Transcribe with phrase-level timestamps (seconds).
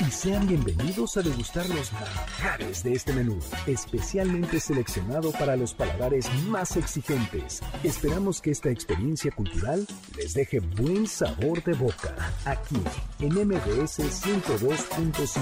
[0.00, 6.32] y sean bienvenidos a degustar los manjares de este menú, especialmente seleccionado para los paladares
[6.46, 7.60] más exigentes.
[7.82, 12.82] Esperamos que esta experiencia cultural les deje buen sabor de boca, aquí
[13.18, 15.40] en MBS 102.5.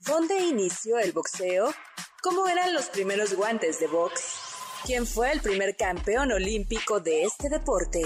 [0.00, 1.72] ¿Dónde inició el boxeo?
[2.22, 4.41] ¿Cómo eran los primeros guantes de box?
[4.84, 8.02] ¿Quién fue el primer campeón olímpico de este deporte?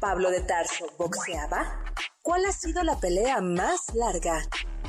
[0.00, 1.82] ¿Pablo de Tarso boxeaba?
[2.20, 4.42] ¿Cuál ha sido la pelea más larga?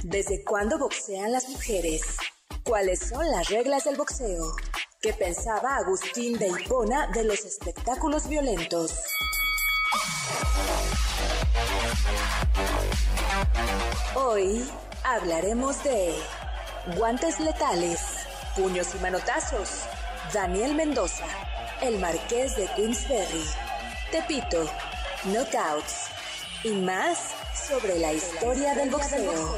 [0.04, 2.18] ¿Desde cuándo boxean las mujeres?
[2.66, 4.44] ¿Cuáles son las reglas del boxeo?
[5.02, 8.94] ¿Qué pensaba Agustín de Hipona de los espectáculos violentos?
[14.16, 14.70] Hoy
[15.06, 16.14] hablaremos de
[16.98, 18.02] guantes letales,
[18.58, 19.86] puños y manotazos
[20.34, 21.26] Daniel Mendoza,
[21.82, 23.44] el Marqués de Queensberry,
[24.12, 24.66] Tepito,
[25.26, 26.08] Knockouts
[26.64, 27.18] y más
[27.68, 29.58] sobre la historia del boxeo.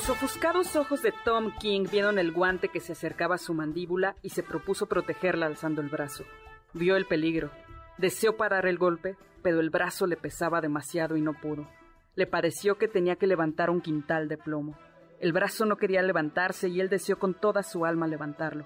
[0.00, 4.16] Los ofuscados ojos de Tom King vieron el guante que se acercaba a su mandíbula
[4.22, 6.24] y se propuso protegerla alzando el brazo.
[6.72, 7.50] Vio el peligro.
[7.98, 11.68] Deseó parar el golpe, pero el brazo le pesaba demasiado y no pudo.
[12.14, 14.74] Le pareció que tenía que levantar un quintal de plomo.
[15.20, 18.64] El brazo no quería levantarse y él deseó con toda su alma levantarlo.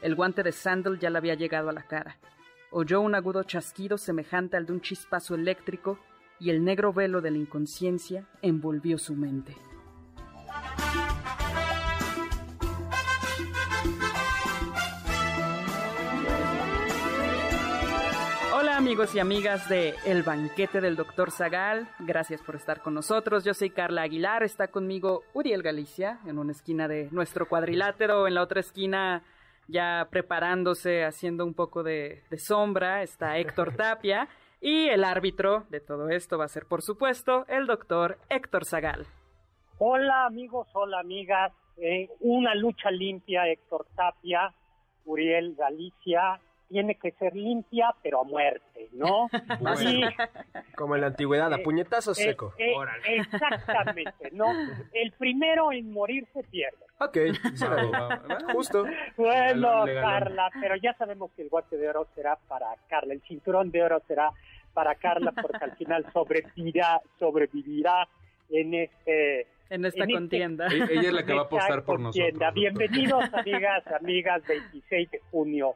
[0.00, 2.16] El guante de Sandal ya le había llegado a la cara.
[2.70, 5.98] Oyó un agudo chasquido semejante al de un chispazo eléctrico
[6.38, 9.54] y el negro velo de la inconsciencia envolvió su mente.
[18.90, 23.44] Amigos y amigas de El Banquete del Doctor Zagal, gracias por estar con nosotros.
[23.44, 28.34] Yo soy Carla Aguilar, está conmigo Uriel Galicia en una esquina de nuestro cuadrilátero, en
[28.34, 29.22] la otra esquina
[29.68, 34.28] ya preparándose, haciendo un poco de, de sombra, está Héctor Tapia
[34.60, 39.06] y el árbitro de todo esto va a ser por supuesto el doctor Héctor Zagal.
[39.78, 41.52] Hola amigos, hola amigas.
[41.76, 44.52] Eh, una lucha limpia, Héctor Tapia,
[45.04, 46.40] Uriel Galicia.
[46.70, 49.28] Tiene que ser limpia, pero a muerte, ¿no?
[49.76, 50.00] Sí.
[50.76, 52.54] Como en la antigüedad, a Eh, puñetazos eh, seco.
[52.58, 52.72] eh,
[53.08, 54.46] exactamente, ¿no?
[54.92, 56.78] El primero en morir se pierde.
[57.00, 57.16] Ok,
[58.52, 58.84] justo.
[59.16, 59.84] Bueno.
[60.00, 63.82] Carla, pero ya sabemos que el guante de oro será para Carla, el cinturón de
[63.82, 64.30] oro será
[64.72, 68.06] para Carla porque al final sobrevivirá, sobrevivirá
[68.50, 70.66] en este En esta En este- contienda.
[70.68, 72.02] E- Ella es la que va a apostar por contienda.
[72.02, 72.32] nosotros.
[72.40, 72.54] doctor.
[72.54, 75.74] Bienvenidos, amigas, amigas, 26 de junio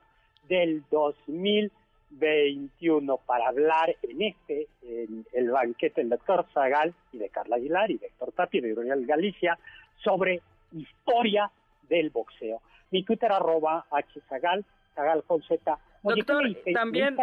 [0.48, 7.56] del 2021 para hablar en este, en el banquete del doctor Zagal y de Carla
[7.56, 9.58] Aguilar y de Héctor Tapia y de Uriel Galicia
[10.02, 11.50] sobre historia
[11.88, 12.60] del boxeo.
[12.90, 13.86] Mi Twitter arroba
[14.28, 15.78] hzagal, zagal con z.
[16.02, 17.16] Oye, ¿qué Doctor, también-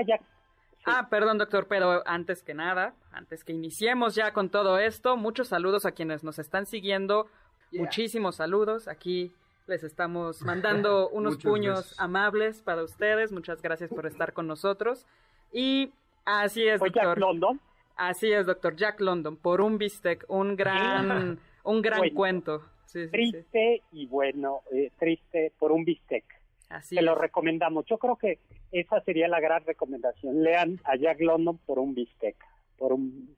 [0.83, 5.49] Ah, perdón, doctor, pero antes que nada, antes que iniciemos ya con todo esto, muchos
[5.49, 7.27] saludos a quienes nos están siguiendo.
[7.71, 8.87] Muchísimos saludos.
[8.87, 9.31] Aquí
[9.67, 11.99] les estamos mandando unos puños gracias.
[11.99, 13.31] amables para ustedes.
[13.31, 15.05] Muchas gracias por estar con nosotros.
[15.53, 15.91] Y
[16.25, 17.19] así es, Fue Jack doctor.
[17.19, 17.59] London.
[17.97, 22.15] Así es, doctor Jack London, por un bistec, un gran, un gran Bueno.
[22.15, 22.61] cuento.
[22.85, 23.11] Sí, sí, sí.
[23.11, 26.23] Triste y bueno, eh, triste por un bistec.
[26.69, 27.85] Así Te lo recomendamos.
[27.85, 28.39] Yo creo que
[28.71, 30.41] esa sería la gran recomendación.
[30.41, 32.35] Lean a Jack London por un bistec.
[32.77, 33.35] Por un...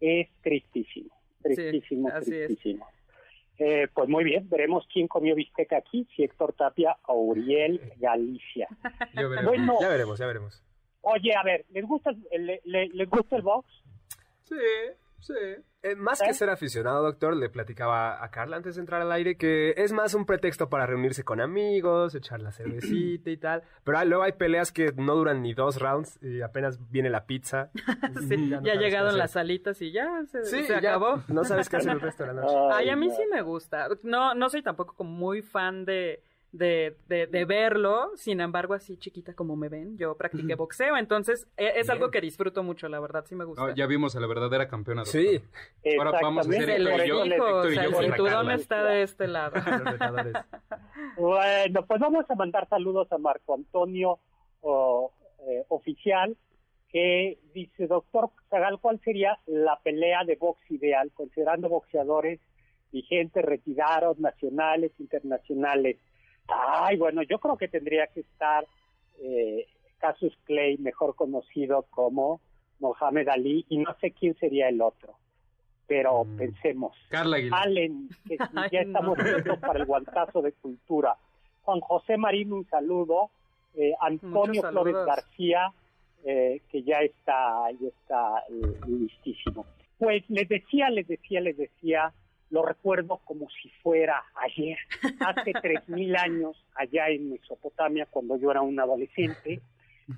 [0.00, 1.10] Es tristísimo.
[1.42, 2.58] Tristísimo, así es.
[3.58, 8.66] Eh, pues muy bien, veremos quién comió bistec aquí, si Héctor Tapia o Uriel Galicia.
[9.14, 9.44] Ya veremos.
[9.44, 10.62] Bueno, Ya veremos, ya veremos.
[11.02, 13.68] oye, a ver, ¿les gusta, le- le- ¿les gusta el box?
[14.44, 14.54] Sí,
[15.22, 15.34] sí.
[15.84, 16.26] Eh, más ¿Eh?
[16.28, 19.92] que ser aficionado, doctor, le platicaba a Carla antes de entrar al aire que es
[19.92, 23.64] más un pretexto para reunirse con amigos, echar la cervecita y tal.
[23.82, 27.26] Pero hay- luego hay peleas que no duran ni dos rounds y apenas viene la
[27.26, 27.70] pizza.
[28.28, 31.22] Sí, Ya no ya llegaron las salitas y ya se, Sí, se ya acabó.
[31.28, 32.54] No sabes qué hacer el resto de la noche.
[32.72, 33.14] Ay, a mí no.
[33.16, 33.88] sí me gusta.
[34.04, 36.22] No, no soy tampoco como muy fan de,
[36.52, 38.10] de, de, de verlo.
[38.16, 40.96] Sin embargo, así chiquita como me ven, yo practiqué boxeo.
[40.96, 43.62] Entonces, e- es, algo que disfruto mucho, la verdad, sí me gusta.
[43.62, 45.02] No, ya vimos a la verdadera campeona.
[45.02, 45.20] doctor.
[45.20, 45.42] Sí,
[45.98, 49.56] Ahora vamos a hacer y yo, o sea, yo el cinturón está de este lado.
[51.16, 54.18] Bueno, pues vamos a mandar saludos a Marco Antonio
[54.60, 55.12] o,
[55.46, 56.36] eh, Oficial,
[56.88, 62.40] que dice, doctor Zagal, ¿cuál sería la pelea de box ideal, considerando boxeadores
[62.92, 65.98] vigentes, retirados, nacionales, internacionales?
[66.48, 68.66] Ay, bueno, yo creo que tendría que estar
[69.20, 69.66] eh,
[69.98, 72.40] Casus Clay, mejor conocido como
[72.80, 75.14] Mohamed Ali, y no sé quién sería el otro,
[75.86, 76.36] pero Mm.
[76.36, 76.96] pensemos.
[77.08, 77.62] Carla Aguilar.
[77.66, 78.86] Allen, que si Ay, ya no.
[78.88, 81.16] estamos listos para el guantazo de cultura.
[81.62, 83.30] Juan José Marín, un saludo.
[83.74, 84.94] Eh, Antonio Flores.
[85.06, 85.72] García,
[86.24, 89.64] eh, que ya está, ya está eh, listísimo.
[89.98, 92.12] Pues les decía, les decía, les decía,
[92.52, 94.76] lo recuerdo como si fuera ayer,
[95.20, 99.60] hace tres mil años, allá en Mesopotamia, cuando yo era un adolescente.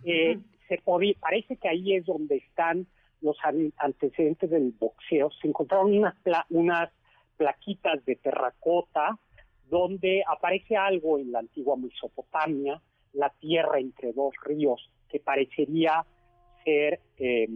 [0.05, 0.39] Eh,
[0.69, 2.87] se podía, parece que ahí es donde están
[3.21, 5.31] los an- antecedentes del boxeo.
[5.41, 6.91] Se encontraron unas, pla- unas
[7.37, 9.19] plaquitas de terracota
[9.71, 12.81] donde aparece algo en la antigua Mesopotamia,
[13.13, 16.05] la tierra entre dos ríos, que parecería
[16.65, 17.47] ser eh,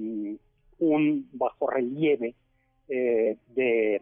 [0.79, 2.35] un bajorrelieve
[2.89, 4.01] eh, de...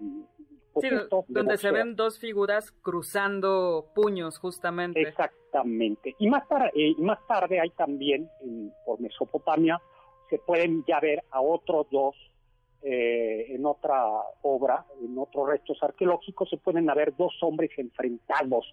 [0.81, 5.00] pues Sí, esto, de donde se ven dos figuras cruzando puños, justamente.
[5.00, 6.14] Exactamente.
[6.19, 9.81] Y más, tar- eh, y más tarde hay también, en- por Mesopotamia,
[10.28, 12.14] se pueden ya ver a otros dos,
[12.82, 14.02] eh, en otra
[14.43, 18.67] obra, en otros restos arqueológicos, se pueden haber dos hombres enfrentados,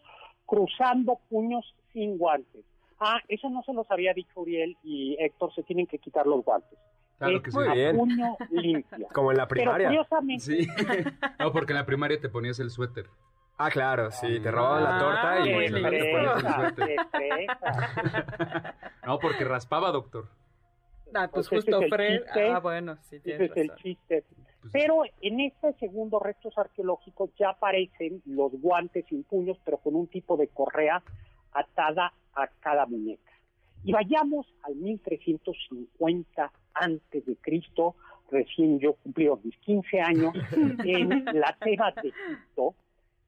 [0.46, 2.66] cruzando puños sin guantes.
[3.00, 6.44] Ah, eso no se los había dicho Uriel y Héctor, se tienen que quitar los
[6.44, 6.78] guantes.
[7.18, 7.52] Claro que.
[7.52, 7.98] Muy bien.
[7.98, 9.08] puño limpio.
[9.14, 9.88] Como en la Pero primaria.
[9.88, 10.68] curiosamente, Sí.
[11.40, 13.08] No, porque en la primaria te ponías el suéter.
[13.58, 15.54] Ah, claro, sí, te robaban la Ah, torta y...
[15.54, 15.90] muy qué lindo.
[15.90, 18.76] fresa, qué fresa.
[19.06, 20.28] No, porque raspaba, doctor.
[21.14, 22.24] Ah, pues Pues justo el Fred.
[22.24, 22.50] chiste.
[22.50, 23.84] Ah, bueno, sí, Ese tienes es el razón.
[23.84, 24.24] chiste.
[24.62, 29.96] Pues, Pero en este segundo restos arqueológicos ya aparecen los guantes sin puños, pero con
[29.96, 31.04] un tipo de correa
[31.52, 33.32] atada a cada muñeca.
[33.84, 37.96] Y vayamos al 1350 antes de Cristo,
[38.30, 40.34] recién yo cumplí mis 15 años,
[40.84, 42.76] en la Tebas de Egipto,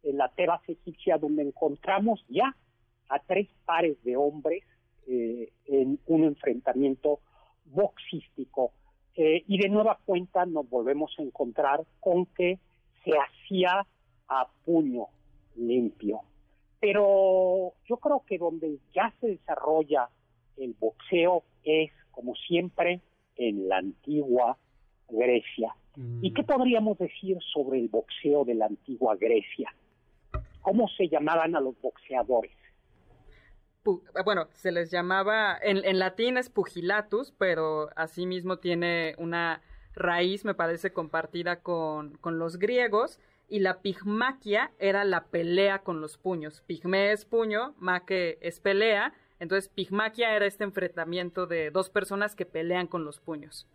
[0.03, 2.56] en la Tebas egipcia, donde encontramos ya
[3.09, 4.63] a tres pares de hombres
[5.07, 7.19] eh, en un enfrentamiento
[7.65, 8.71] boxístico.
[9.15, 12.59] Eh, y de nueva cuenta nos volvemos a encontrar con que
[13.03, 13.86] se hacía
[14.27, 15.07] a puño
[15.56, 16.21] limpio.
[16.80, 20.09] Pero yo creo que donde ya se desarrolla
[20.57, 23.01] el boxeo es, como siempre,
[23.36, 24.58] en la antigua
[25.10, 25.76] Grecia.
[26.22, 29.74] ¿Y qué podríamos decir sobre el boxeo de la antigua Grecia?
[30.62, 32.52] ¿Cómo se llamaban a los boxeadores?
[33.84, 39.62] Pu- bueno, se les llamaba, en, en latín es pugilatus, pero asimismo tiene una
[39.94, 46.02] raíz, me parece, compartida con, con los griegos, y la pigmaquia era la pelea con
[46.02, 46.62] los puños.
[46.66, 52.45] Pigme es puño, maque es pelea, entonces pigmaquia era este enfrentamiento de dos personas que
[52.45, 53.68] pelean con los puños.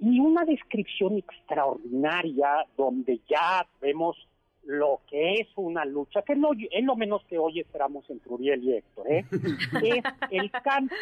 [0.00, 4.16] y una descripción extraordinaria donde ya vemos
[4.64, 8.62] lo que es una lucha, que no, es lo menos que hoy esperamos entre Uriel
[8.62, 9.24] y Héctor, ¿eh?
[9.82, 10.94] es el canto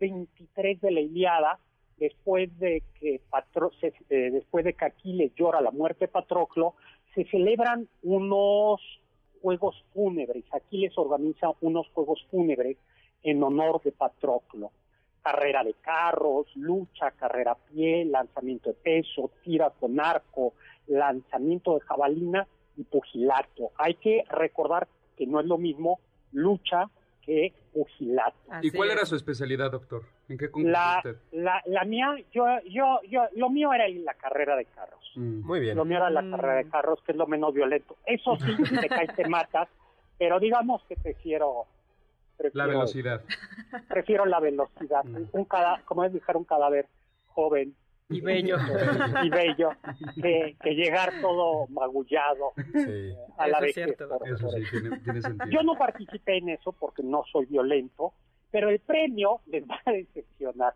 [0.00, 1.58] 23 de la Iliada,
[1.98, 6.74] después de que Patro, se- eh, después de que Aquiles llora la muerte de Patroclo,
[7.14, 8.80] se celebran unos
[9.42, 10.44] juegos fúnebres.
[10.52, 12.78] Aquiles organiza unos juegos fúnebres
[13.24, 14.70] en honor de Patroclo
[15.22, 20.52] carrera de carros, lucha, carrera a pie, lanzamiento de peso, tira con arco,
[20.86, 23.70] lanzamiento de jabalina y pugilato.
[23.78, 25.98] Hay que recordar que no es lo mismo
[26.32, 26.90] lucha
[27.22, 28.36] que pugilato.
[28.60, 28.96] ¿Y cuál es.
[28.96, 30.02] era su especialidad, doctor?
[30.28, 31.16] ¿En qué concurso La, usted?
[31.32, 35.10] la, la mía, yo, yo, yo, lo mío era la carrera de carros.
[35.14, 35.40] Mm.
[35.40, 35.74] Muy bien.
[35.74, 36.30] Lo mío era la Mm.
[36.32, 37.96] carrera de carros, que es lo menos violento.
[38.04, 39.68] Eso sí, si te caes te matas,
[40.18, 41.64] pero digamos que prefiero...
[42.52, 43.22] La velocidad.
[43.88, 45.04] prefiero la velocidad.
[45.04, 45.28] Mm.
[45.32, 46.88] Un cada, como es dejar un cadáver
[47.26, 47.74] joven
[48.08, 48.56] Y bello.
[49.24, 49.70] y bello
[50.20, 53.14] que, que llegar todo magullado Sí.
[53.38, 55.46] a la por sí, tiene, tiene sentido.
[55.50, 58.12] Yo no participé en eso porque no soy violento,
[58.50, 60.74] pero el premio les va a decepcionar.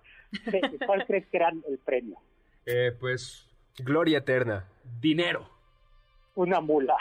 [0.87, 2.17] ¿Cuál crees que era el premio?
[2.67, 3.47] Eh, pues,
[3.79, 4.65] Gloria eterna.
[5.00, 5.49] dinero.
[6.38, 6.97] Una mula.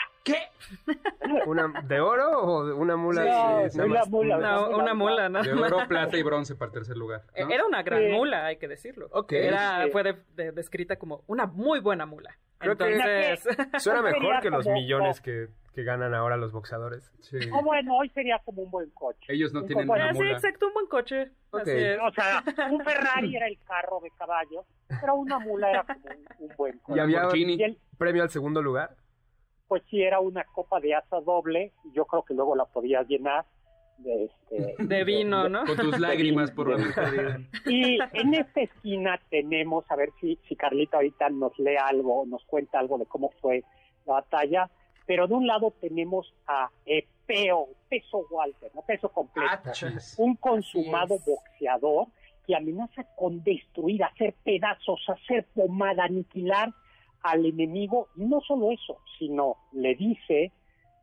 [1.46, 3.24] ¿Una de oro o una mula?
[3.24, 4.10] No, una más?
[4.10, 4.36] mula.
[4.38, 5.42] No, una mula, ¿no?
[5.44, 7.22] De oro, plata y bronce para tercer lugar.
[7.38, 7.48] ¿no?
[7.48, 8.08] Era una gran Sí.
[8.10, 9.08] mula, hay que decirlo.
[9.12, 9.32] Ok.
[9.32, 9.90] Era, Sí.
[9.92, 12.36] fue de- de- descrita como una muy buena mula.
[12.58, 13.44] Creo que- Entonces,
[13.84, 17.12] Suena mejor que los millones que, que ganan ahora los boxeadores.
[17.20, 17.38] Sí.
[17.52, 19.32] O bueno, hoy sería como un buen coche.
[19.32, 20.32] Ellos no Un tienen una Ah, sí, mula.
[20.32, 21.30] exacto, un buen coche.
[21.50, 22.42] O sea,
[22.72, 24.64] un Ferrari era el carro de caballo,
[25.00, 26.98] pero una mula era como un, un buen coche.
[26.98, 27.28] Y había.
[27.32, 28.96] Y el- premio al segundo lugar.
[29.68, 33.06] Pues sí era una copa de asa doble, y yo creo que luego la podías
[33.06, 33.44] llenar
[33.98, 35.64] de este De vino, ¿no?
[35.66, 37.36] Con tus lágrimas por perdido.
[37.66, 42.44] Y en esta esquina tenemos, a ver si, si Carlita ahorita nos lee algo, nos
[42.44, 43.62] cuenta algo de cómo fue
[44.06, 44.70] la batalla,
[45.06, 49.72] pero de un lado tenemos a Epeo, peso Walter, no peso completo, Ah,
[50.18, 52.06] un consumado boxeador
[52.46, 56.72] que amenaza con destruir, hacer pedazos, hacer pomada, aniquilar
[57.22, 60.52] al enemigo, y no solo eso, sino le dice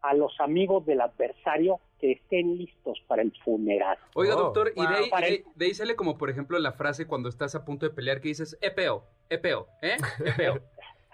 [0.02, 3.98] a los amigos del adversario que estén listos para el funeral.
[4.14, 4.40] Oiga, Oh.
[4.44, 6.74] doctor, y de ahí, Para y de, el- de ahí sale como, por ejemplo, la
[6.74, 9.96] frase cuando estás a punto de pelear que dices, epeo, epeo, ¿eh?
[10.54, 10.62] Epeo.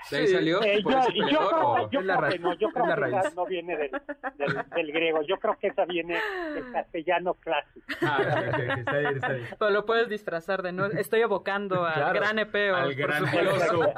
[0.09, 0.33] ¿De ahí Sí.
[0.33, 0.63] salió?
[0.63, 2.85] Eh, ¿Por yo, ese yo creo, yo Es la creo que no, yo es creo
[2.87, 3.15] la que raíz.
[3.25, 3.91] esa no viene del,
[4.37, 6.17] del- del griego, yo creo que esa viene
[6.53, 7.85] del castellano clásico.
[8.01, 8.57] Ah, está
[8.97, 9.47] bien, está bien.
[9.59, 10.85] Pero lo puedes disfrazar de no.
[10.85, 12.75] Estoy evocando al Claro, gran Epeo.
[12.75, 13.23] al gran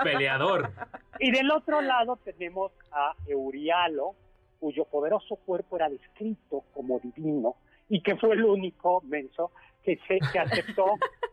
[0.03, 0.71] peleador.
[1.19, 4.15] Y del otro lado tenemos a Eurialo,
[4.59, 7.55] cuyo poderoso cuerpo era descrito como divino
[7.89, 9.51] y que fue el único menso
[9.83, 10.85] que, se, que aceptó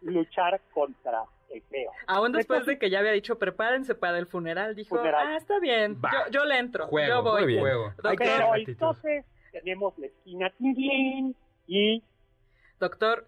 [0.02, 1.90] luchar contra Epeo.
[2.06, 5.26] Aún después de que ya había dicho prepárense para el funeral, dijo, Funeral.
[5.28, 7.42] ah, está bien, yo, yo le entro, Juego, yo voy.
[7.42, 7.60] muy bien.
[7.60, 7.92] juego.
[8.02, 11.34] Pero entonces tenemos la esquina Tinglin
[11.66, 12.02] y
[12.78, 13.26] Doctor,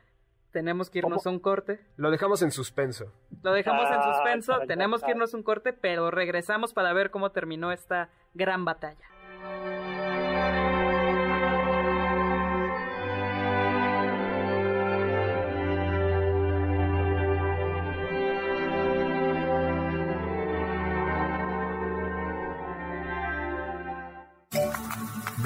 [0.53, 1.33] tenemos que irnos ¿Cómo?
[1.33, 1.81] a un corte.
[1.97, 3.13] Lo dejamos en suspenso.
[3.43, 7.11] Lo dejamos en Ah, suspenso, tenemos que irnos a un corte, pero regresamos para ver
[7.11, 9.05] cómo terminó esta gran batalla.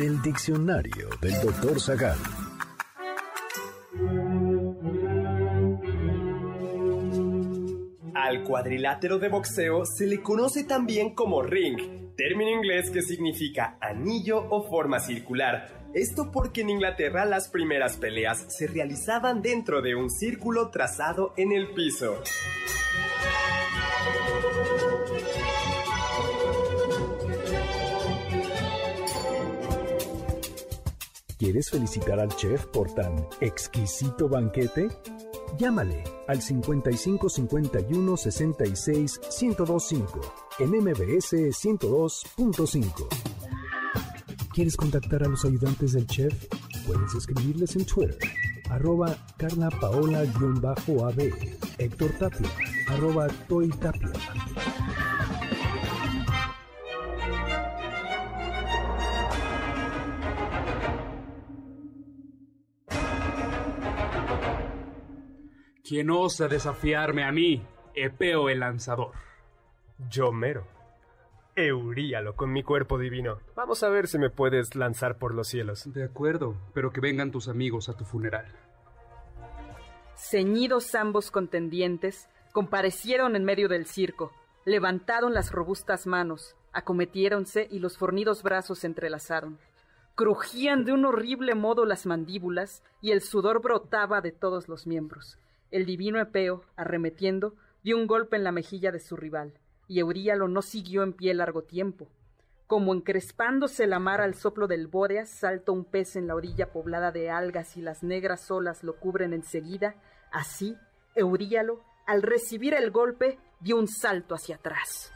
[0.06, 2.16] Del diccionario del doctor Zagal.
[8.14, 14.46] Al cuadrilátero de boxeo se le conoce también como ring, término inglés que significa anillo
[14.48, 15.88] o forma circular.
[15.92, 21.50] Esto porque en Inglaterra las primeras peleas se realizaban dentro de un círculo trazado en
[21.50, 22.22] el piso.
[31.38, 34.88] ¿Quieres felicitar al chef por tan exquisito banquete?
[35.58, 40.20] Llámale al 55 51 66 1025
[40.60, 43.06] en MBS 102.5.
[44.54, 46.32] ¿Quieres contactar a los ayudantes del chef?
[46.86, 48.16] Puedes escribirles en Twitter,
[48.70, 51.32] arroba Carla Paola-AB,
[51.76, 52.48] Héctor Tapia,
[52.88, 53.70] arroba Toy.
[65.86, 67.62] ¿Quién osa desafiarme a mí,
[67.94, 69.12] Epeo el lanzador?
[70.10, 70.66] Yo mero.
[71.54, 73.38] Euríalo con mi cuerpo divino.
[73.54, 75.92] Vamos a ver si me puedes lanzar por los cielos.
[75.92, 78.46] De acuerdo, pero que vengan tus amigos a tu funeral.
[80.16, 84.32] Ceñidos ambos contendientes, comparecieron en medio del circo,
[84.64, 89.60] levantaron las robustas manos, acometiéronse y los fornidos brazos se entrelazaron.
[90.16, 95.38] Crujían de un horrible modo las mandíbulas y el sudor brotaba de todos los miembros.
[95.70, 99.54] El divino Epeo, arremetiendo, dio un golpe en la mejilla de su rival,
[99.88, 102.08] y Euríalo no siguió en pie largo tiempo.
[102.66, 107.12] Como encrespándose la mar al soplo del Bóreas, salta un pez en la orilla poblada
[107.12, 109.94] de algas y las negras olas lo cubren enseguida,
[110.32, 110.76] así,
[111.14, 115.12] Euríalo, al recibir el golpe, dio un salto hacia atrás.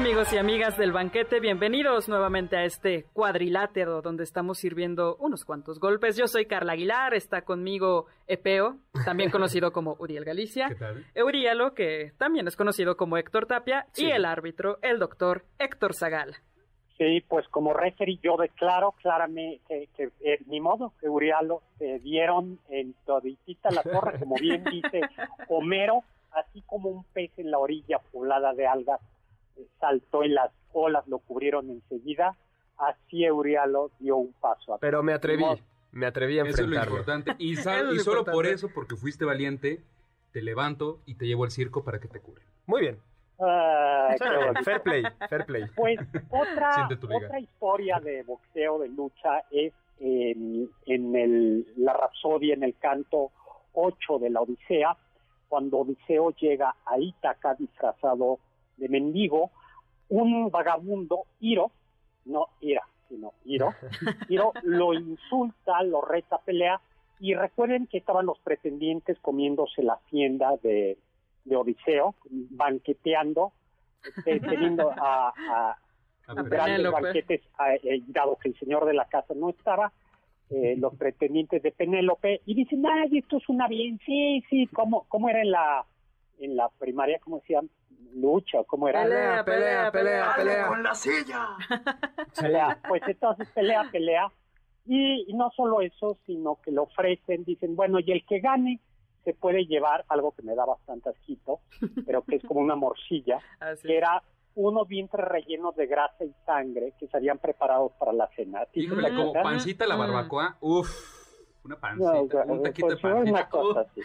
[0.00, 5.78] Amigos y amigas del banquete, bienvenidos nuevamente a este cuadrilátero donde estamos sirviendo unos cuantos
[5.78, 6.16] golpes.
[6.16, 11.04] Yo soy Carla Aguilar, está conmigo Epeo, también conocido como Uriel Galicia, ¿Qué tal?
[11.14, 16.34] Euríalo, que también es conocido como Héctor Tapia, y el árbitro, el doctor Héctor Zagal.
[16.96, 21.98] Sí, pues como referee yo declaro claramente que, que eh, ni modo que Urialo se
[21.98, 25.02] dieron en toditita la torre, como bien dice
[25.48, 29.00] Homero, así como un pez en la orilla poblada de algas
[29.78, 32.36] saltó y las olas lo cubrieron enseguida,
[32.78, 34.78] así Eurialo dio un paso atrás.
[34.80, 35.44] Pero me atreví,
[35.92, 36.90] me atreví a Eso es lo enfrentarlo.
[36.98, 37.34] importante.
[37.38, 39.80] Y, Eso sal- es y lo solo por eso, porque fuiste valiente,
[40.32, 42.42] te levanto y te llevo al circo para que te cure.
[42.66, 42.98] Muy bien.
[43.38, 44.62] Bonito.
[44.64, 45.64] Fair play, fair play.
[45.74, 45.98] Pues
[46.30, 52.76] otra, otra historia de boxeo, de lucha, es en, en el, la Rapsodia, en el
[52.76, 53.30] canto
[53.72, 54.96] 8 de la Odisea,
[55.48, 58.38] cuando Odiseo llega a Ítaca disfrazado
[58.80, 59.50] de mendigo,
[60.08, 61.70] un vagabundo, Iro,
[62.24, 63.74] no Ira, sino Iro,
[64.28, 66.80] Iro lo insulta, lo reta pelea,
[67.20, 70.96] y recuerden que estaban los pretendientes comiéndose la hacienda de,
[71.44, 73.52] de Odiseo, banqueteando,
[74.24, 75.76] eh, teniendo a, a
[76.26, 77.02] A grandes Penélope.
[77.02, 79.92] banquetes, a- eh, dado que el señor de la casa no estaba,
[80.48, 85.04] eh, los pretendientes de Penélope, y dicen, ay, esto es una bien, sí, sí, ¿cómo,
[85.08, 85.84] cómo era en la,
[86.38, 87.68] en la primaria, cómo decían?
[88.14, 89.02] Lucha, ¿cómo era?
[89.02, 90.66] Pelea, pelea, pelea, pelea.
[90.68, 91.48] ¡Con la silla!
[92.40, 92.78] pelea.
[92.86, 94.32] Pues entonces pelea, pelea.
[94.86, 98.80] Y, y no solo eso, sino que le ofrecen, dicen, bueno, y el que gane
[99.24, 101.60] se puede llevar algo que me da bastante asquito,
[102.06, 104.22] pero que es como una morcilla, Así que era
[104.54, 108.64] unos vientres rellenos de grasa y sangre que se habían preparado para la cena.
[108.72, 109.98] ¿Sí se Híjole, como pancita la Mm.
[110.00, 110.56] barbacoa.
[110.60, 110.90] Uf,
[111.64, 113.48] una No, pancita, o sea, un taquito de pues, una pancita.
[113.50, 114.00] cosa Uf, así.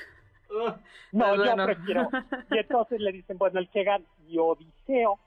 [1.12, 1.66] No, Pues yo bueno.
[1.66, 2.10] prefiero.
[2.52, 5.20] Y entonces le dicen, bueno, el que gana, y Odiseo,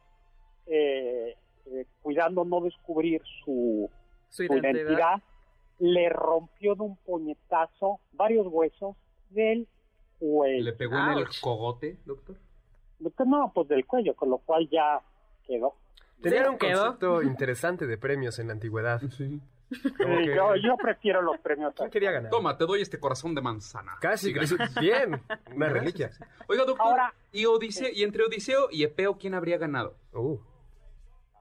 [0.67, 3.91] eh, eh, cuidando no descubrir su,
[4.29, 4.75] Su su identidad.
[4.75, 5.23] identidad,
[5.81, 8.97] le rompió de un puñetazo varios huesos
[9.31, 9.67] del
[10.19, 10.65] cuello.
[10.65, 12.37] ¿Le pegó en el cogote, doctor?
[13.27, 15.01] No, pues del cuello, con lo cual ya
[15.47, 15.75] quedó.
[16.21, 16.81] Tenían Sí, un quedó.
[16.83, 19.01] concepto interesante de premios en la antigüedad.
[19.17, 19.41] Sí.
[19.71, 21.75] Que- yo, yo prefiero los premios.
[21.77, 22.31] ¿Quién quería ganar?
[22.31, 23.93] Toma, te doy este corazón de manzana.
[24.01, 25.21] Casi, Sí, bien.
[25.55, 26.11] Una reliquia.
[26.49, 29.97] Oiga, doctor, Ahora- y, Odiseo, y entre Odiseo y Epeo, ¿quién habría ganado?
[30.15, 30.39] Uh,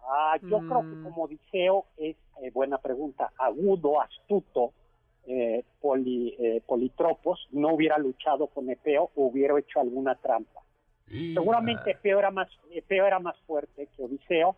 [0.10, 1.04] Ah, yo creo que Mm.
[1.04, 4.72] como Odiseo es, eh, buena pregunta, agudo, astuto,
[5.26, 10.62] eh, poli- eh, politropos, no hubiera luchado con Epeo o hubiera hecho alguna trampa.
[11.10, 14.56] Seguramente Epeo era más, Epeo era más fuerte que Odiseo,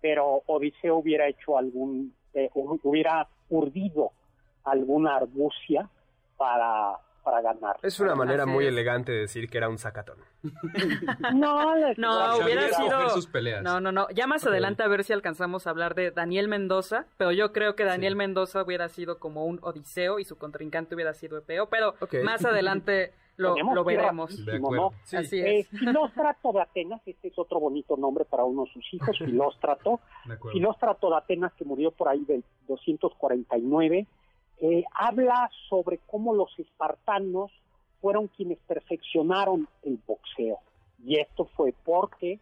[0.00, 4.10] pero Odiseo hubiera hecho algún, eh, hu- hubiera urdido
[4.64, 5.88] alguna argucia
[6.36, 7.76] para, para ganar.
[7.82, 10.18] es una manera muy elegante de decir que era un sacatón.
[11.34, 13.10] No, No, hubiera sido.
[13.10, 13.62] sus peleas.
[13.62, 14.08] No, no, no.
[14.10, 17.74] Ya más adelante a ver si alcanzamos a hablar de Daniel Mendoza, pero yo creo
[17.76, 21.94] que Daniel Mendoza hubiera sido como un Odiseo y su contrincante hubiera sido Epeo, pero
[22.24, 24.38] más adelante lo, veremos.
[24.60, 24.92] ¿no?
[25.04, 25.16] Sí.
[25.16, 25.68] Así Eh, es.
[25.68, 30.00] Filóstrato de Atenas, este es otro bonito nombre para uno de sus hijos, Filóstrato.
[30.26, 30.36] De.
[30.52, 34.06] Filóstrato de Atenas, que murió por ahí del 249,
[34.60, 37.50] eh, habla sobre cómo los espartanos
[38.00, 40.58] fueron quienes perfeccionaron el boxeo.
[41.04, 42.38] Y esto fue porque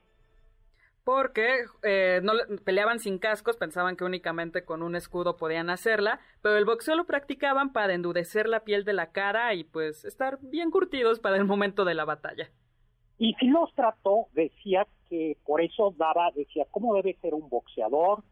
[1.04, 6.20] Porque eh, no le- peleaban sin cascos, pensaban que únicamente con un escudo podían hacerla,
[6.42, 10.38] pero el boxeo lo practicaban para endurecer la piel de la cara y pues estar
[10.42, 12.50] bien curtidos para el momento de la batalla.
[13.18, 18.22] Y Filóstrato decía que por eso daba, decía, ¿cómo debe ser un boxeador?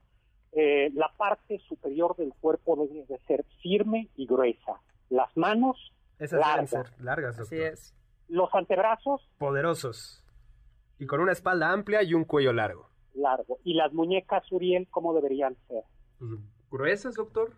[0.53, 4.81] Eh, la parte superior del cuerpo debe de ser firme y gruesa.
[5.11, 5.77] Las manos,
[6.19, 6.71] Esas deben largas.
[6.71, 7.73] ser largas, Así doctor.
[7.75, 7.95] es.
[8.29, 10.23] Los antebrazos, Poderosos.
[10.99, 12.89] Y con una espalda amplia y un cuello largo.
[13.15, 13.59] largo.
[13.65, 15.85] Y las muñecas, Uriel, ¿cómo deberían ser?
[16.19, 16.33] Pues,
[16.71, 17.53] ¿Gruesas, doctor?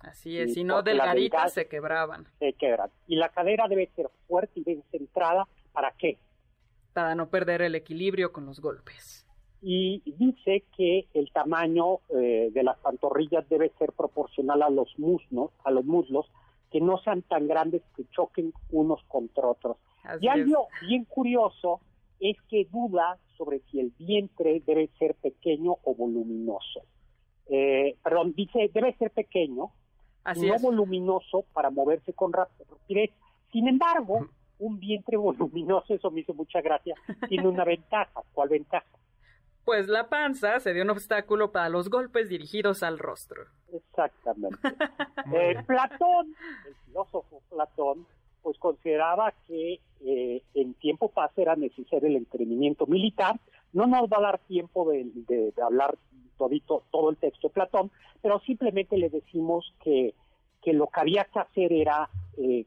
[0.00, 2.88] Así es, si no delgaditas se quebraban Se quebran.
[3.08, 5.48] Y la cadera debe ser fuerte y bien centrada.
[5.72, 6.18] ¿Para qué?
[6.98, 9.24] para no perder el equilibrio con los golpes.
[9.62, 15.52] y dice que el tamaño eh, de las pantorrillas debe ser proporcional a los muslos,
[15.62, 16.26] a los muslos,
[16.72, 19.76] que no sean tan grandes que choquen unos contra otros.
[20.02, 21.80] Así y algo bien curioso
[22.20, 26.82] es que duda sobre si el vientre debe ser pequeño o voluminoso.
[27.46, 29.70] Eh, perdón, dice debe ser pequeño,
[30.24, 30.62] Así no es.
[30.62, 33.10] voluminoso para moverse con rap- rapidez.
[33.52, 34.26] Sin embargo,
[34.58, 36.94] un vientre voluminoso, eso me hizo mucha gracia,
[37.28, 38.20] tiene una ventaja.
[38.32, 38.86] ¿Cuál ventaja?
[39.64, 43.44] Pues la panza se dio un obstáculo para los golpes dirigidos al rostro.
[43.72, 44.58] Exactamente.
[45.34, 46.34] Eh, Platón,
[46.66, 48.06] el filósofo Platón,
[48.42, 53.38] pues consideraba que eh, en tiempo paz era necesario el entrenamiento militar.
[53.72, 55.96] No nos va a dar tiempo de, hablar
[56.36, 57.90] todito, todo el texto de Platón,
[58.22, 60.14] pero simplemente le decimos que,
[60.62, 62.64] que lo que había que hacer era eh,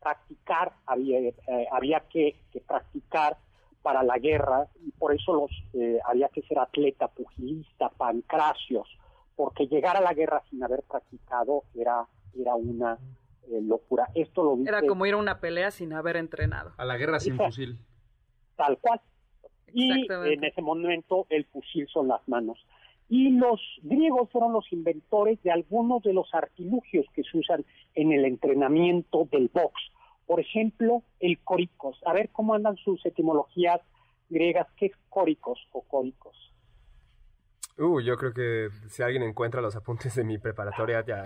[0.00, 1.34] practicar, había, eh,
[1.72, 3.38] había que, que practicar
[3.86, 8.88] para la guerra y por eso los eh, había que ser atleta, pugilista, pancracios,
[9.36, 12.04] porque llegar a la guerra sin haber practicado era,
[12.36, 12.98] era una
[13.50, 14.08] eh, locura.
[14.14, 16.72] Esto lo dice Era como ir a una pelea sin haber entrenado.
[16.76, 17.52] A la guerra sin Exacto.
[17.52, 17.78] fusil.
[18.56, 19.00] tal cual.
[19.72, 20.34] Y Exactamente.
[20.34, 22.58] en ese momento el fusil son las manos.
[23.08, 28.12] Y los griegos fueron los inventores de algunos de los artilugios que se usan en
[28.12, 29.74] el entrenamiento del box.
[30.26, 32.00] Por ejemplo, el córicos.
[32.04, 33.80] A ver cómo andan sus etimologías
[34.28, 34.66] griegas.
[34.76, 36.34] ¿Qué es córicos o córicos?
[37.78, 41.24] Uh, yo creo que si alguien encuentra los apuntes de mi preparatoria ya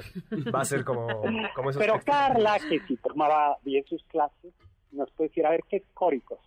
[0.54, 1.06] va a ser como,
[1.54, 2.14] como esos Pero textos.
[2.14, 4.52] Carla, que si tomaba bien sus clases,
[4.90, 6.40] nos puede decir, a ver, ¿qué es córicos?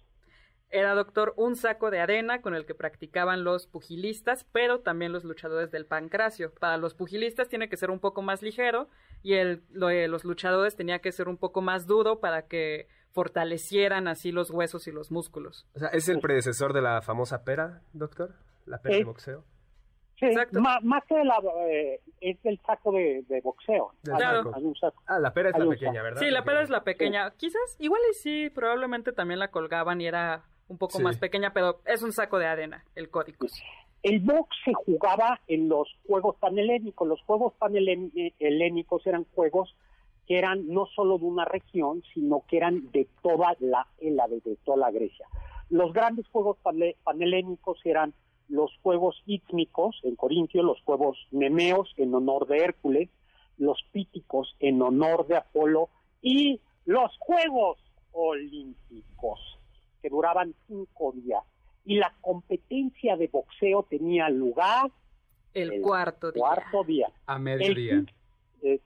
[0.70, 5.24] Era, doctor, un saco de arena con el que practicaban los pugilistas, pero también los
[5.24, 6.52] luchadores del pancracio.
[6.52, 8.90] Para los pugilistas tiene que ser un poco más ligero
[9.22, 12.88] y el, lo de los luchadores tenía que ser un poco más duro para que
[13.12, 15.68] fortalecieran así los huesos y los músculos.
[15.76, 18.34] O sea, ¿es el predecesor de la famosa pera, doctor?
[18.66, 19.00] La pera Sí.
[19.02, 19.46] de boxeo.
[20.24, 20.60] Sí, Exacto.
[20.62, 21.38] ma- más que la,
[21.70, 23.92] eh, es del saco de, de boxeo.
[24.04, 24.52] Del Hay- saco.
[24.56, 25.02] hay un saco.
[25.08, 26.02] Ah, la pera es Hay la pequeña.
[26.04, 26.22] ¿verdad?
[26.22, 27.32] Sí, la pera es la pequeña.
[27.38, 31.04] Quizás, igual y sí, probablemente también la colgaban y era un poco Sí.
[31.04, 33.46] más pequeña, pero es un saco de arena, el código.
[34.02, 37.08] El box se jugaba en los juegos panhelénicos.
[37.08, 37.54] Los juegos
[38.40, 39.76] panhelénicos eran juegos
[40.28, 44.78] que eran no solo de una región, sino que eran de toda la de toda
[44.78, 45.26] la Grecia.
[45.70, 46.58] Los grandes juegos
[47.04, 48.14] panhelénicos eran
[48.50, 53.10] los juegos ítmicos en Corintio, los juegos nemeos en honor de Hércules,
[53.58, 55.90] los píticos en honor de Apolo
[56.22, 57.78] y los juegos
[58.12, 59.40] olímpicos
[60.02, 61.44] que duraban cinco días.
[61.86, 64.90] Y la competencia de boxeo tenía lugar
[65.54, 66.42] El, el cuarto día.
[66.42, 67.12] cuarto día.
[67.26, 68.04] A mediodía.
[68.62, 68.80] eh.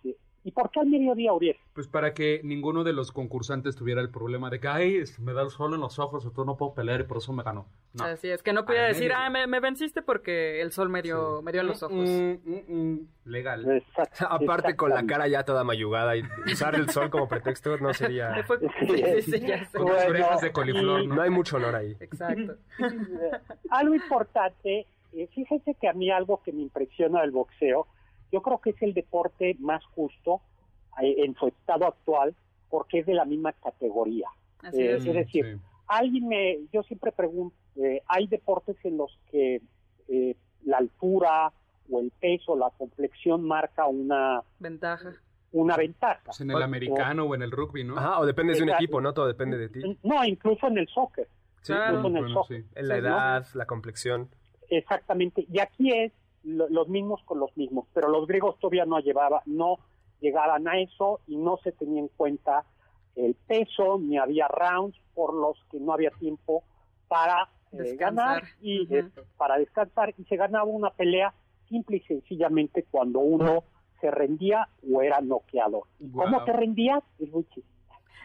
[0.47, 1.57] ¿Y por qué al mediodía, Uriel?
[1.73, 5.41] Pues para que ninguno de los concursantes tuviera el problema de que, ay, me da
[5.41, 7.65] el sol en los ojos, o tú no puedo pelear y por eso me ganó.
[7.93, 8.05] No.
[8.05, 11.01] Así es, que no podía Al decir, ah, me, me venciste porque el sol me
[11.01, 11.97] dio, me dio en los ojos.
[12.07, 13.65] Mm, mm, mm, legal.
[13.65, 17.93] Exact- Aparte con la cara ya toda mayugada y usar el sol como pretexto no
[17.93, 18.33] sería...
[18.87, 19.77] Sí, sí, sí.
[19.77, 21.15] Con las orejas de coliflor, y- ¿no?
[21.15, 21.97] No hay mucho honor ahí.
[21.99, 22.55] Exacto.
[23.69, 27.85] Algo importante, eh, fíjense que a mí algo que me impresiona del boxeo,
[28.31, 30.41] yo creo que es el deporte más justo
[31.01, 32.35] eh, en su estado actual
[32.69, 34.27] porque es de la misma categoría.
[34.61, 35.05] Así Eh, es.
[35.05, 35.61] es decir, Sí.
[35.87, 39.61] alguien me, yo siempre pregunto, eh, hay deportes en los que
[40.09, 40.35] eh,
[40.65, 41.51] la altura
[41.89, 45.13] o el peso, la complexión marca una, Ventaja.
[45.53, 46.21] una ventaja.
[46.25, 47.97] Pues en el americano o en el rugby, ¿no?
[47.97, 49.13] Ajá, o dependes de un equipo, ¿no?
[49.13, 49.81] Todo depende de ti.
[50.03, 51.27] No, incluso en el soccer.
[51.61, 51.99] Sí, Claro.
[51.99, 52.61] incluso en el Bueno, soccer.
[52.63, 52.67] sí.
[52.75, 54.29] En la edad, la complexión.
[54.69, 55.45] Exactamente.
[55.49, 56.11] Y aquí es
[56.43, 59.77] lo- los mismos con los mismos, pero los griegos todavía no llevaba, no
[60.19, 62.65] llegaban a eso y no se tenía en cuenta
[63.15, 66.63] el peso ni había rounds por los que no había tiempo
[67.07, 68.41] para eh, Descansar.
[68.41, 71.33] ganar y eh, para descansar y se ganaba una pelea
[71.67, 73.63] simple y sencillamente cuando uno
[73.99, 75.83] se rendía o era noqueado.
[75.99, 76.25] ¿Y Guau.
[76.31, 77.03] cómo te rendías?
[77.19, 77.76] Es muy chistoso.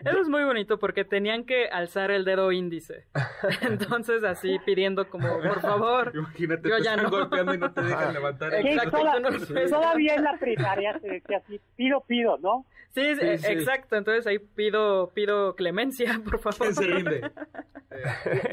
[0.05, 3.07] Eso es muy bonito porque tenían que alzar el dedo índice.
[3.63, 6.13] Entonces así pidiendo como, por favor.
[6.15, 7.11] Imagínate, Yo te ya están no.
[7.11, 8.55] golpeando y no te dejan levantar.
[8.55, 9.29] el Sí, Exacto, toda- no
[9.71, 12.65] todavía en la primaria se decía así, pido, pido, ¿no?
[12.95, 13.47] Sí, Sí, eh, sí.
[13.53, 13.97] exacto.
[13.97, 16.59] Entonces ahí pido, pido clemencia, por favor.
[16.59, 17.31] ¿Quién se rinde?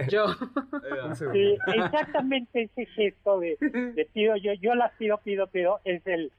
[0.09, 0.25] Yo.
[0.31, 1.33] Eh, segundo.
[1.33, 6.31] Sí, exactamente ese gesto de, de pido yo, yo las pido, pido, pido, es el...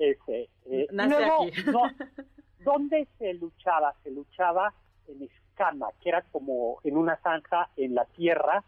[0.00, 1.62] Ese, eh, Nace luego, aquí.
[1.72, 1.82] no,
[2.60, 3.94] ¿Dónde se luchaba?
[4.02, 4.72] Se luchaba
[5.08, 8.62] en escama, que era como en una zanja en la tierra,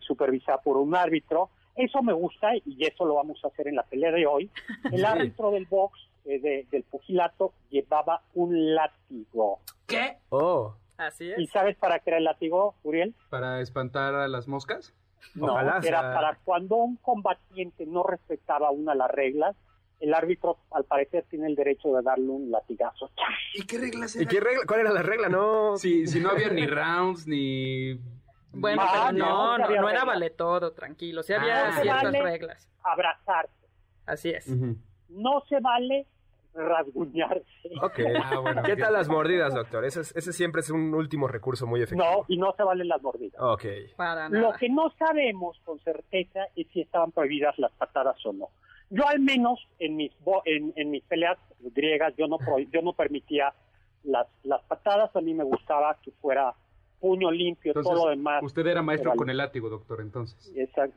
[0.00, 1.50] supervisada por un árbitro.
[1.76, 4.50] Eso me gusta y eso lo vamos a hacer en la pelea de hoy.
[4.92, 5.04] El Sí.
[5.04, 9.60] árbitro del box, eh, de- del pugilato, llevaba un látigo.
[9.86, 10.18] ¿Qué?
[10.30, 11.50] Oh, Así ¿Y es.
[11.50, 13.14] sabes para qué era el látigo, Uriel?
[13.30, 14.92] ¿Para espantar a las moscas?
[15.36, 19.56] No, Ojalá era sea- para cuando un combatiente no respetaba una de las reglas,
[20.00, 23.10] el árbitro al parecer tiene el derecho de darle un latigazo.
[23.54, 24.62] ¿Y qué reglas ¿Y qué regla?
[24.66, 25.28] ¿Cuál era la regla?
[25.28, 25.76] No.
[25.76, 27.98] Si, si no había ni rounds, ni...
[28.52, 31.22] Bueno, Ah, pero no, no, no, no era vale todo, tranquilo.
[31.22, 32.22] Sí Ah, había se ciertas vale.
[32.22, 32.68] reglas.
[32.82, 33.66] Abrazarse.
[34.06, 34.48] Así es.
[35.08, 36.06] No se vale
[36.54, 37.44] rasguñarse.
[37.82, 38.00] Ok.
[38.22, 39.84] Ah, bueno, ¿Qué tal las mordidas, doctor?
[39.84, 42.24] Ese, es- ese siempre es un último recurso muy No, efectivo.
[42.28, 43.40] y no se valen las mordidas.
[43.40, 43.64] Ok.
[43.96, 44.56] Para Lo nada.
[44.58, 48.48] que no sabemos con certeza es si estaban prohibidas las patadas o no.
[48.90, 50.12] Yo al menos en mis
[50.44, 53.52] en, en mis peleas griegas yo no pro- yo no permitía
[54.04, 56.54] las las patadas, a mí me gustaba que fuera
[57.00, 58.42] puño limpio, Entonces, todo lo demás.
[58.42, 60.50] usted era maestro con el látigo, doctor, entonces.
[60.56, 60.88] Esa-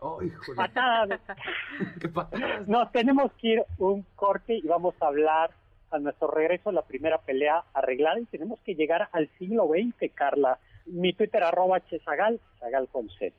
[0.00, 0.56] Oh, híjole.
[0.56, 1.20] patadas.
[2.00, 2.68] Qué patadas.
[2.68, 5.50] Nos tenemos que ir un corte y vamos a hablar
[5.90, 10.58] a nuestro regreso la primera pelea arreglada y tenemos que llegar al siglo XX, Carla.
[10.86, 13.34] Mi Twitter arroba chesagal, sagal con Z.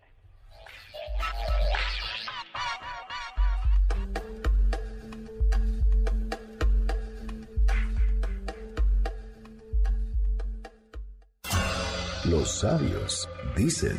[12.38, 13.98] Los sabios dicen.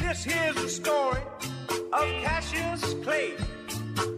[0.00, 1.22] This here's the story
[1.94, 3.32] of Cassius Clay,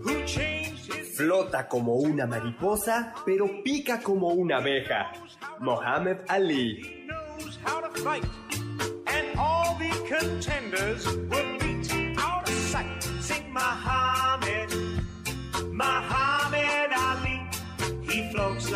[0.03, 5.13] who changed his Flota como una mariposa, pero pica como una abeja.
[5.61, 7.07] Mohammed Ali.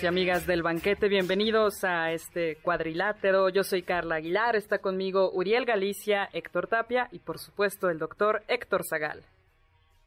[0.00, 3.48] Amigos y amigas del banquete, bienvenidos a este cuadrilátero.
[3.48, 8.42] Yo soy Carla Aguilar, está conmigo Uriel Galicia, Héctor Tapia y por supuesto el doctor
[8.48, 9.20] Héctor Zagal.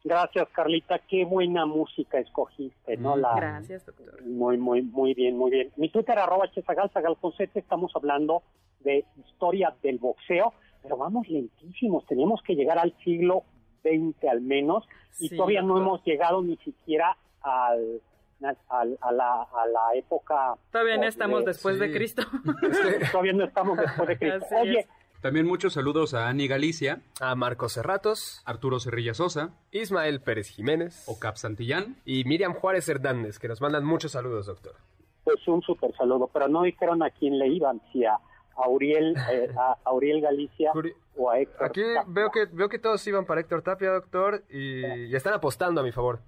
[0.04, 1.00] Gracias, Carlita.
[1.00, 3.16] Qué buena música escogiste, ¿no?
[3.16, 4.24] La, Gracias, doctor.
[4.26, 5.72] Muy, muy, muy bien, muy bien.
[5.78, 8.42] Mi Twitter, arroba chesagal, sagal con Z, estamos hablando
[8.80, 13.44] de historia del boxeo, pero vamos lentísimos, tenemos que llegar al siglo
[13.84, 14.86] XX al menos,
[15.20, 15.84] y Sí, todavía no doctor.
[15.84, 18.02] hemos llegado ni siquiera al,
[18.46, 20.56] a, la, a la época...
[20.72, 21.92] Todavía no estamos después de.
[21.92, 22.24] Cristo.
[23.12, 24.46] Todavía no estamos después de Cristo.
[24.46, 24.88] Así Oye, es.
[25.22, 31.06] También muchos saludos a Ani Galicia, A Marcos Cerratos, Arturo Cerrilla Sosa, Ismael Pérez Jiménez
[31.08, 31.96] Ocap Santillán.
[32.04, 34.76] y Miriam Juárez Hernández, que nos mandan muchos saludos, doctor.
[35.24, 38.16] pues un súper saludo, pero no dijeron a quién le iban, si a,
[38.58, 41.68] a Uriel, eh, a, a Uriel Galicia Uri- o a Héctor.
[41.68, 42.04] Aquí Tapia.
[42.06, 45.86] veo que veo que todos iban para Héctor Tapia, doctor, y, y están apostando a
[45.86, 46.20] mi favor.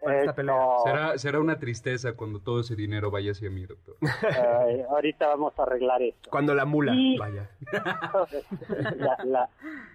[0.00, 0.56] Esta pelea.
[0.84, 3.96] Será, será una tristeza cuando todo ese dinero vaya hacia mí, doctor.
[4.68, 6.30] eh, ahorita vamos a arreglar esto.
[6.30, 7.50] Cuando la mula Y- vaya.
[8.96, 9.50] La- la-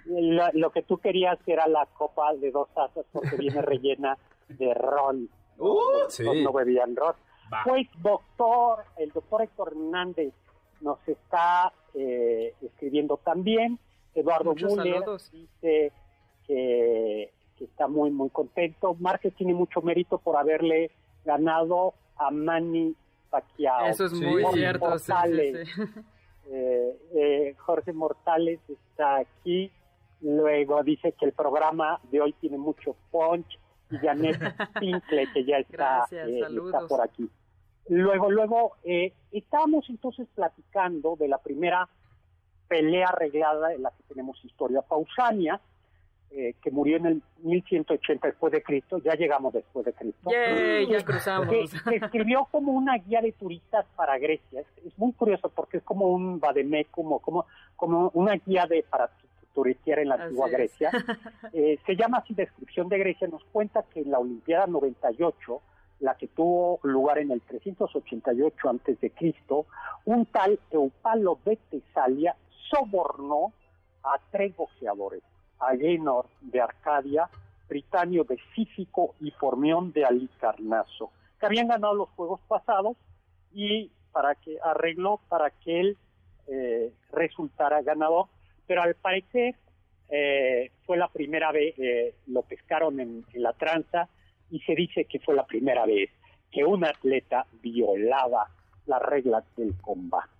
[0.06, 4.18] la- lo que tú querías era la copa de dos tazas porque viene rellena
[4.50, 5.30] de ron.
[5.58, 6.24] Uh, No, sí.
[6.44, 7.16] no bebían ron.
[7.54, 7.62] Va.
[7.66, 10.34] Pues doctor, el doctor Héctor Hernández
[10.82, 13.80] nos está eh, escribiendo también.
[14.16, 15.32] Eduardo Muchos Müller saludos.
[15.32, 15.92] dice
[16.48, 17.32] que
[17.66, 18.96] está muy muy contento.
[19.00, 20.92] Márquez tiene mucho mérito por haberle
[21.26, 22.96] ganado a Manny
[23.30, 23.88] Pacquiao.
[23.88, 25.00] Eso es muy Jorge cierto.
[25.00, 25.70] sí, sí, Mortales.
[25.76, 25.82] sí.
[26.46, 29.72] Eh, eh, Jorge Mortales está aquí.
[30.20, 33.60] Luego dice que el programa de hoy tiene mucho punch.
[33.90, 34.38] Y Janet
[34.80, 37.30] Pincle, que ya está, Gracias, eh, está por aquí.
[37.90, 41.90] Luego, luego, eh, estábamos entonces platicando de la primera
[42.68, 45.60] pelea arreglada en la que tenemos historia, Pausania,
[46.36, 48.98] eh, que murió en el 1180 después de Cristo.
[49.04, 51.48] Ya llegamos después de Cristo Yay, ya cruzamos.
[51.48, 54.62] que escribió como una guía de turistas para Grecia.
[54.62, 58.84] Es, es muy curioso porque es como un vademecum, como, como, como una guía de
[58.90, 60.52] para tu- turistear en la Así antigua es.
[60.54, 60.92] Grecia.
[61.54, 63.28] Eh, se llama así Descripción de Grecia.
[63.28, 65.62] Nos cuenta que en la Olimpiada 98,
[66.00, 69.68] la que tuvo lugar en el 388 antes de Cristo,
[70.06, 72.36] un tal Eupalo de Tesalia
[72.70, 73.54] sobornó
[74.04, 75.22] a tres boxeadores,
[75.68, 77.30] Agenor de Arcadia,
[77.68, 82.98] Britanio de Cífico y Formión de Alicarnaso, que habían ganado los juegos pasados
[83.54, 85.98] y para que arregló para que él
[86.48, 88.28] eh, resultara ganador,
[88.68, 89.56] pero al parecer
[90.10, 94.08] eh, fue la primera vez, eh, lo pescaron en, en la tranza
[94.52, 96.10] y se dice que fue la primera vez
[96.52, 98.48] que un atleta violaba
[98.86, 100.33] las reglas del combate.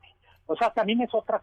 [0.54, 1.42] O sea, también es otra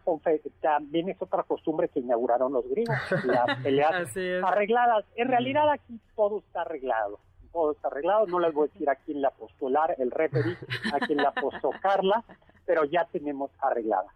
[0.61, 2.95] también es otra costumbre que inauguraron los griegos,
[3.25, 5.03] las peleas arregladas.
[5.17, 7.19] En realidad aquí todo está arreglado.
[7.51, 8.25] Todo está arreglado.
[8.27, 10.55] No les voy a decir a quién le apostó el, referee,
[10.93, 12.23] a quién le apostó Carla,
[12.65, 14.07] pero ya tenemos arreglada.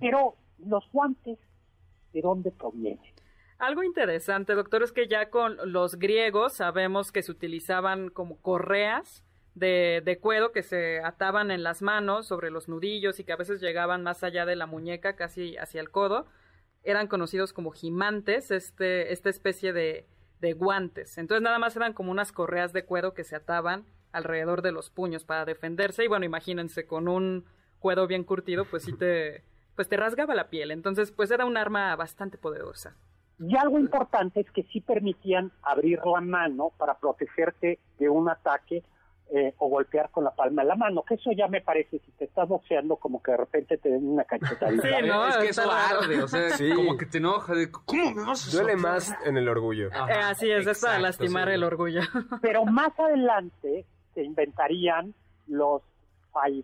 [0.00, 0.34] Pero
[0.66, 1.38] los guantes,
[2.12, 2.98] ¿de dónde provienen?
[3.60, 9.24] Algo interesante, doctor, es que ya con los griegos sabemos que se utilizaban como correas
[9.54, 13.36] de, de cuero que se ataban en las manos sobre los nudillos y que a
[13.36, 16.26] veces llegaban más allá de la muñeca, casi hacia el codo.
[16.84, 20.06] eran conocidos como gimantes, este, esta especie de,
[20.40, 21.16] de guantes.
[21.18, 24.90] Entonces nada más eran como unas correas de cuero que se ataban alrededor de los
[24.90, 26.04] puños para defenderse.
[26.04, 27.44] Y bueno, imagínense, con un
[27.78, 29.42] cuero bien curtido, pues sí te,
[29.76, 30.70] pues te rasgaba la piel.
[30.70, 32.96] Entonces, pues era un arma bastante poderosa.
[33.38, 38.84] Y algo importante es que sí permitían abrir la mano para protegerte de un ataque
[39.34, 42.10] eh, o golpear con la palma de la mano, que eso ya me parece, si
[42.12, 44.82] te estás boxeando, como que de repente te den una cachetadita.
[45.00, 45.26] Sí, ¿no?
[45.28, 46.70] es que eso arde, o sea, Sí.
[46.74, 48.92] como que te enoja de, ¿cómo me vas a Duele soltar?
[48.92, 49.88] más en el orgullo.
[49.92, 51.54] Ajá, Eh, así es, es para exacto, lastimar sí.
[51.54, 52.00] el orgullo.
[52.42, 55.14] Pero más adelante se inventarían
[55.46, 55.82] los
[56.32, 56.62] Five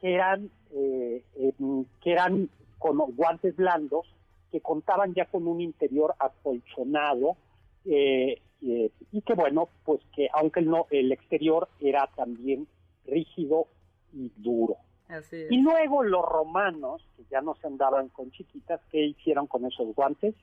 [0.00, 4.06] que eran, eh, em, que eran con guantes blandos
[4.50, 7.36] que contaban ya con un interior acolchonado
[7.84, 12.66] eh, eh, y que bueno, pues que aunque no, el exterior era también
[13.06, 13.66] rígido
[14.12, 14.76] y duro.
[15.08, 15.50] Así es.
[15.50, 19.94] Y luego los romanos, que ya no se andaban con chiquitas, ¿qué hicieron con esos
[19.94, 20.34] guantes?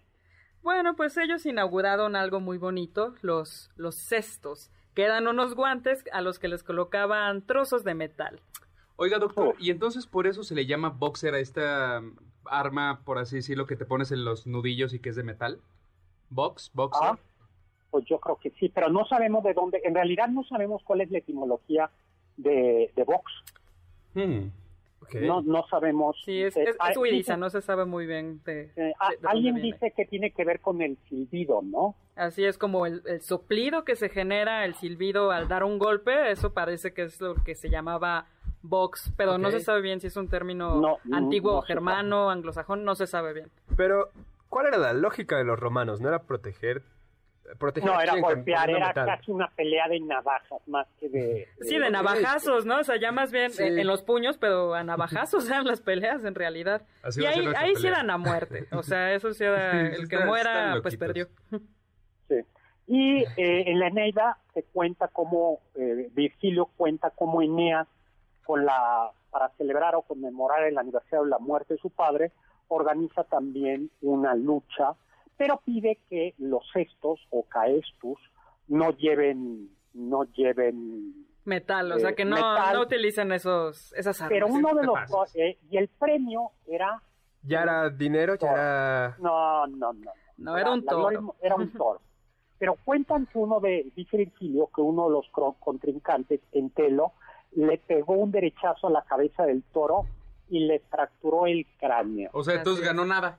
[0.63, 6.21] Bueno, pues ellos inauguraron algo muy bonito, los, los cestos, que eran unos guantes a
[6.21, 8.41] los que les colocaban trozos de metal.
[8.97, 9.53] Oiga, doctor, Oh.
[9.59, 12.01] y entonces por eso se le llama boxer a esta
[12.45, 15.59] arma, por así decirlo, que te pones en los nudillos y que es de metal.
[16.29, 17.09] Box, boxer.
[17.11, 17.19] Ah,
[17.91, 21.01] pues yo creo que sí, pero no sabemos de dónde, en realidad no sabemos cuál
[21.01, 21.89] es la etimología
[22.37, 23.31] de, de box.
[24.13, 24.49] Hmm.
[25.21, 26.17] No, no sabemos.
[26.25, 26.75] Sí, es, Eh, es,
[27.29, 28.63] es no se sabe muy bien de...
[28.63, 31.95] eh, de- de dónde alguien dice que tiene que ver con el silbido, ¿no?
[32.15, 36.31] Así es como el, el soplido que se genera, el silbido al dar un golpe,
[36.31, 38.25] eso parece que es lo que se llamaba
[38.63, 42.29] box, pero no se sabe bien si es un término No, no, antiguo, no germano,
[42.29, 43.49] anglosajón, no se sabe bien.
[43.77, 44.09] Pero,
[44.49, 46.01] ¿cuál era la lógica de los romanos?
[46.01, 46.81] ¿No era proteger?
[47.59, 49.05] Proteger No, era golpear, era metal?
[49.05, 51.47] casi una pelea de navazas más que de...
[51.61, 52.79] Sí, de navajazos, ¿no?
[52.79, 53.63] O sea, ya más bien Sí.
[53.63, 56.81] en, en los puños, pero a navajazos eran las peleas en realidad.
[57.03, 58.67] Así y ahí, ahí sí eran a muerte.
[58.71, 61.27] O sea, eso sí era el que están- muera, están pues perdió.
[62.27, 62.35] Sí.
[62.87, 67.87] Y eh, en la Eneida se cuenta cómo, eh, Virgilio cuenta cómo Eneas,
[68.45, 72.31] con la, para celebrar o conmemorar el aniversario de la muerte de su padre,
[72.69, 74.93] organiza también una lucha,
[75.37, 78.17] pero pide que los cestos o caestus
[78.67, 82.73] no lleven, no lleven Metal, o sea, Eh, que no, metal.
[82.73, 84.29] no utilicen esos, esas armas.
[84.33, 84.97] pero uno de los
[85.35, 87.01] eh, y el premio era
[87.43, 89.15] Ya era dinero, ya era...
[89.19, 91.35] no no no No, era un toro.
[91.41, 92.01] era un toro
[92.59, 97.13] pero cuentan que uno de dice Virgilio que uno de los cro- contrincantes Entelo
[97.53, 100.05] le pegó un derechazo a la cabeza del toro
[100.49, 103.37] y le fracturó el cráneo O sea, entonces ganó nada.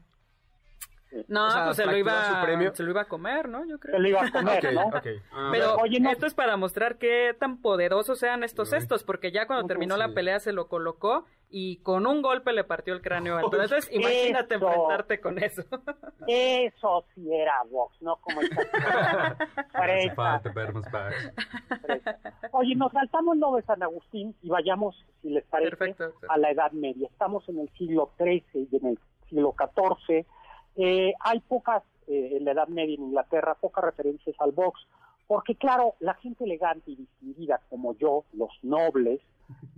[1.27, 2.75] No, O sea, pues se lo, iba, su premio.
[2.75, 3.65] se lo iba a comer, ¿no?
[3.67, 3.97] Yo creo.
[3.97, 4.91] se lo iba a comer no.
[5.33, 9.33] Ah, Pero Oye, no- esto es para mostrar qué tan poderosos eran estos cestos, porque
[9.33, 10.01] ya cuando No, terminó sí.
[10.01, 13.63] la pelea se lo colocó y con un golpe le partió el cráneo al toro.
[13.63, 14.67] Entonces, imagínate Eso.
[14.69, 15.63] enfrentarte con eso.
[16.29, 18.41] eso sí era box no como
[22.53, 26.13] oye nos saltamos lo de San Agustín y vayamos si les parece Perfecto.
[26.29, 27.09] a la Edad Media.
[27.11, 30.27] Estamos en el siglo XIII y en el siglo XIV.
[30.81, 34.81] Eh, hay pocas, eh, en la Edad Media en Inglaterra, pocas referencias al box,
[35.27, 39.21] porque claro, la gente elegante y distinguida como yo, los nobles,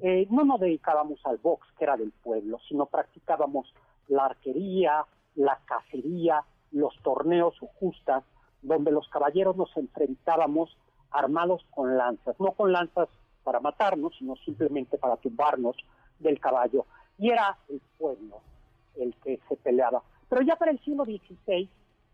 [0.03, 3.73] eh, no nos dedicábamos al box, que era del pueblo, sino practicábamos
[4.09, 8.23] la arquería, la cacería, los torneos o justas,
[8.61, 10.77] donde los caballeros nos enfrentábamos
[11.11, 13.09] armados con lanzas, no con lanzas
[13.43, 15.77] para matarnos, sino simplemente para tumbarnos
[16.19, 16.85] del caballo.
[17.19, 18.41] Y era el pueblo
[18.97, 20.03] el que se peleaba.
[20.31, 21.69] Pero ya para el siglo XVI,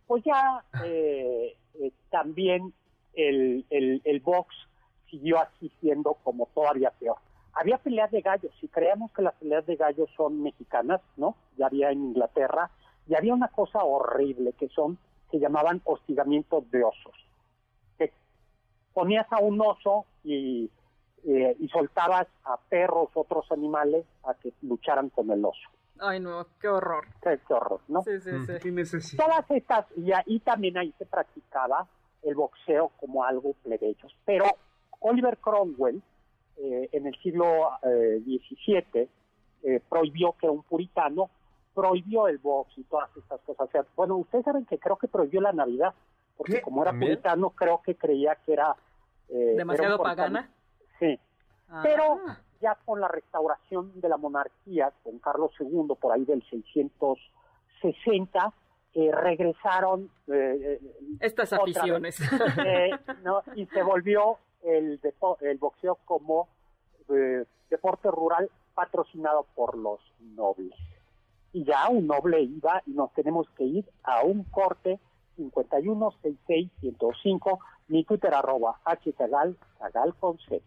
[0.07, 2.73] pues ya eh, eh, también
[3.13, 4.55] el, el, el box
[5.11, 7.19] siguió así siendo como todavía peor.
[7.53, 11.37] Había peleas de gallos, si creemos que las peleas de gallos son mexicanas, ¿no?
[11.57, 12.71] Ya había en Inglaterra,
[13.07, 14.99] y había una cosa horrible que son,
[15.31, 17.15] se llamaban hostigamientos de osos.
[17.99, 18.13] Que
[18.95, 20.71] ponías a un oso y,
[21.25, 25.69] eh, y soltabas a perros, otros animales, a que lucharan con el oso.
[26.01, 27.07] Ay, no, qué horror.
[27.23, 28.03] Qué, qué horror, ¿no?
[28.03, 28.53] Sí, sí, sí.
[28.63, 29.25] ¿Qué necesidad?
[29.25, 31.87] Todas estas, y ahí también ahí se practicaba
[32.23, 34.09] el boxeo como algo plebeyo.
[34.25, 34.45] Pero
[35.01, 36.03] Oliver Cromwell,
[36.59, 39.09] eh, en el siglo eh, XVII,
[39.63, 41.31] eh, prohibió que un puritano
[41.75, 43.69] prohibió el box y todas estas cosas.
[43.69, 45.93] O sea, bueno, ustedes saben que creo que prohibió la Navidad,
[46.37, 46.63] porque ¿Qué?
[46.63, 47.13] como era ¿También?
[47.13, 48.75] puritano, creo que creía que era...
[49.29, 50.51] eh, ¿Demasiado era pagana?
[50.99, 51.19] Sí,
[51.69, 51.81] Ah.
[51.83, 52.21] pero
[52.61, 58.53] ya con la restauración de la monarquía, con Carlos II, por ahí del 660,
[58.95, 62.19] eh, regresaron eh, eh, Estas aficiones.
[62.65, 62.91] eh,
[63.23, 63.43] ¿no?
[63.55, 66.49] y se volvió el, depo- el boxeo como
[67.11, 70.75] eh, deporte rural patrocinado por los nobles.
[71.53, 74.99] y ya un noble IVA y nos tenemos que ir a un corte
[75.39, 80.63] 5166-105, mi Twitter arroba hzagal, zagal con Z.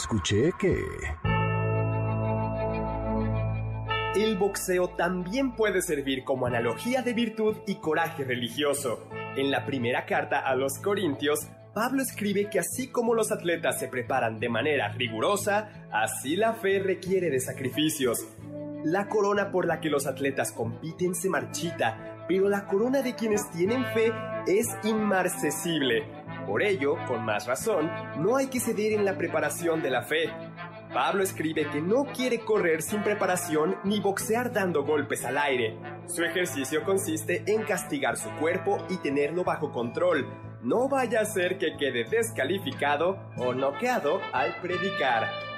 [0.00, 0.82] Escuché que...
[4.16, 9.06] El boxeo también puede servir como analogía de virtud y coraje religioso.
[9.36, 11.40] En la primera carta a los Corintios,
[11.74, 16.78] Pablo escribe que así como los atletas se preparan de manera rigurosa, así la fe
[16.78, 18.26] requiere de sacrificios.
[18.82, 23.50] La corona por la que los atletas compiten se marchita, pero la corona de quienes
[23.50, 24.14] tienen fe
[24.46, 26.19] es inmarcesible.
[26.50, 27.88] Por ello, con más razón,
[28.18, 30.28] no hay que ceder en la preparación de la fe.
[30.92, 35.78] Pablo escribe que no quiere correr sin preparación ni boxear dando golpes al aire.
[36.08, 40.26] Su ejercicio consiste en castigar su cuerpo y tenerlo bajo control.
[40.60, 45.49] No vaya a ser que quede descalificado o noqueado al predicar.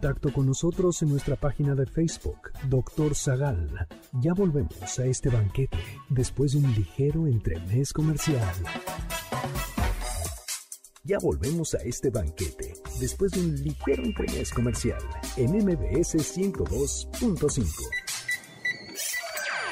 [0.00, 3.86] Contacto con nosotros en nuestra página de Facebook, Doctor Zagal.
[4.22, 5.76] Ya volvemos a este banquete
[6.08, 8.54] después de un ligero entremés comercial.
[11.04, 15.02] Ya volvemos a este banquete después de un ligero entremés comercial
[15.36, 17.66] en MBS 102.5.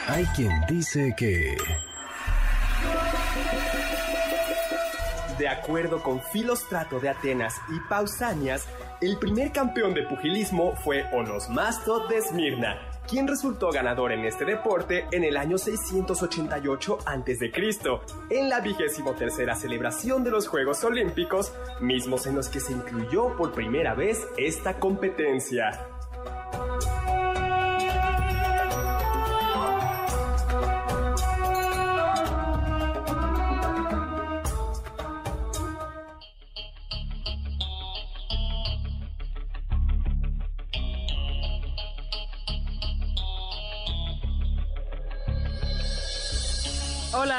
[0.08, 1.56] Hay quien dice que...
[5.38, 8.66] De acuerdo con Filostrato de Atenas y Pausanias,
[9.00, 12.78] el primer campeón de pugilismo fue Onosmasto de Esmirna,
[13.08, 17.52] quien resultó ganador en este deporte en el año 688 a.C.,
[18.30, 23.36] en la vigésimo tercera celebración de los Juegos Olímpicos, mismos en los que se incluyó
[23.36, 25.97] por primera vez esta competencia.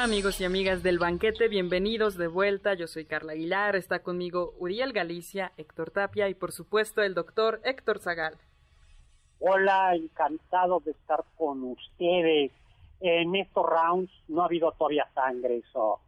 [0.00, 2.72] Hola amigos y amigas del banquete, bienvenidos de vuelta.
[2.72, 7.60] Yo soy Carla Aguilar, está conmigo Uriel Galicia, Héctor Tapia y por supuesto el doctor
[7.64, 8.38] Héctor Zagal.
[9.40, 12.50] Hola, encantado de estar con ustedes.
[13.00, 16.00] En estos rounds no ha habido todavía sangre, eso.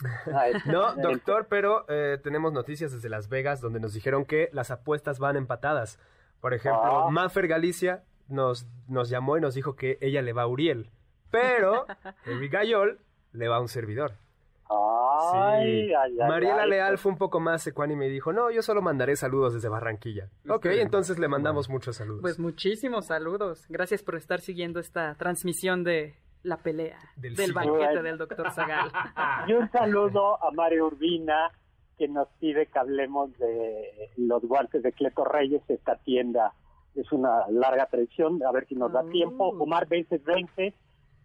[0.66, 5.18] No, doctor, pero eh, tenemos noticias desde Las Vegas donde nos dijeron que las apuestas
[5.20, 5.98] van empatadas.
[6.42, 7.10] Por ejemplo, Ah.
[7.10, 10.90] Maffer Galicia nos, nos llamó y nos dijo que ella le va a Uriel,
[11.30, 11.86] pero
[12.26, 13.00] Henry Gayol
[13.32, 14.12] le va a un servidor.
[14.70, 15.94] Ay, Sí.
[15.94, 18.62] ay, ay, Mariela ay, Leal pues, fue un poco más ecuánime y dijo, no, yo
[18.62, 20.28] solo mandaré saludos desde Barranquilla.
[20.48, 20.80] Ok, bien.
[20.80, 22.20] entonces le mandamos muchos saludos.
[22.22, 23.64] Pues muchísimos saludos.
[23.68, 28.90] Gracias por estar siguiendo esta transmisión de la pelea Del banquete del doctor Zagal.
[29.46, 31.50] Y un saludo a Mario Urbina,
[31.96, 36.52] que nos pide que hablemos de los guantes de Cleto Reyes, esta tienda.
[36.94, 39.08] Es una larga tradición, a ver si nos da Oh.
[39.08, 39.48] tiempo.
[39.48, 40.74] Omar Vences Vences,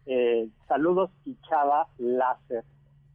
[0.05, 2.63] eh, saludos y Chava Láser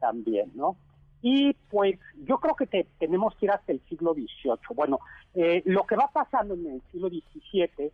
[0.00, 0.76] también, ¿no?
[1.20, 4.58] Y pues yo creo que te- tenemos que ir hasta el siglo XVIII.
[4.74, 5.00] Bueno,
[5.34, 7.90] eh, lo que va pasando en el siglo XVII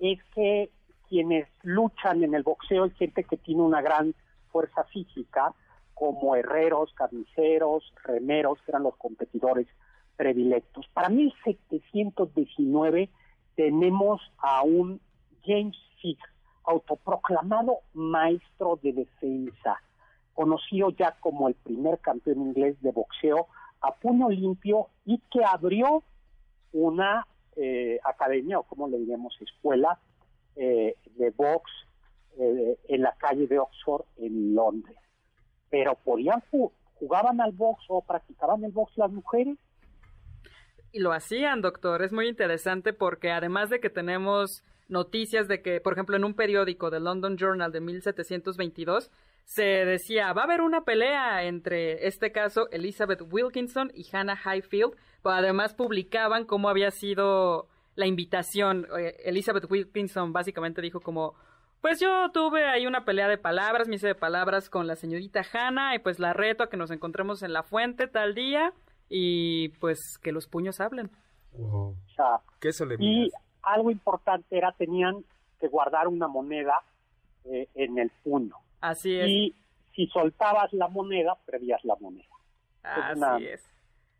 [0.00, 0.70] es que
[1.08, 4.14] quienes luchan en el boxeo es gente que tiene una gran
[4.52, 5.52] fuerza física,
[5.94, 9.66] como herreros, carniceros, remeros, que eran los competidores
[10.16, 10.86] predilectos.
[10.94, 13.10] Para 1719
[13.56, 15.00] tenemos a un
[15.44, 16.18] James Fick,
[16.68, 19.80] autoproclamado maestro de defensa,
[20.34, 23.48] conocido ya como el primer campeón inglés de boxeo
[23.80, 26.02] a puño limpio y que abrió
[26.72, 29.98] una eh, academia, o como le diríamos, escuela
[30.56, 31.70] eh, de box
[32.38, 34.96] eh, en la calle de Oxford en Londres.
[35.70, 39.56] Pero podían ju- jugaban al box o practicaban el box las mujeres.
[40.92, 42.02] Y lo hacían, doctor.
[42.02, 46.34] Es muy interesante porque además de que tenemos noticias de que, por ejemplo, en un
[46.34, 49.10] periódico de London Journal de 1722,
[49.44, 54.94] se decía, va a haber una pelea entre, este caso, Elizabeth Wilkinson y Hannah Highfield,
[55.22, 58.86] pero además publicaban cómo había sido la invitación.
[58.98, 61.34] Eh, Elizabeth Wilkinson básicamente dijo como,
[61.80, 65.42] pues yo tuve ahí una pelea de palabras, me hice de palabras con la señorita
[65.52, 68.72] Hannah y pues la reto a que nos encontremos en la fuente tal día
[69.08, 71.10] y pues que los puños hablen.
[71.52, 71.96] Wow.
[72.14, 73.38] Sea, Qué y solemnidad.
[73.72, 75.24] Algo importante era tenían
[75.60, 76.82] que guardar una moneda
[77.44, 78.54] eh, en el puño.
[78.80, 79.28] Así es.
[79.28, 79.54] Y
[79.94, 82.28] si soltabas la moneda, perdías la moneda.
[82.82, 83.64] Así una- es.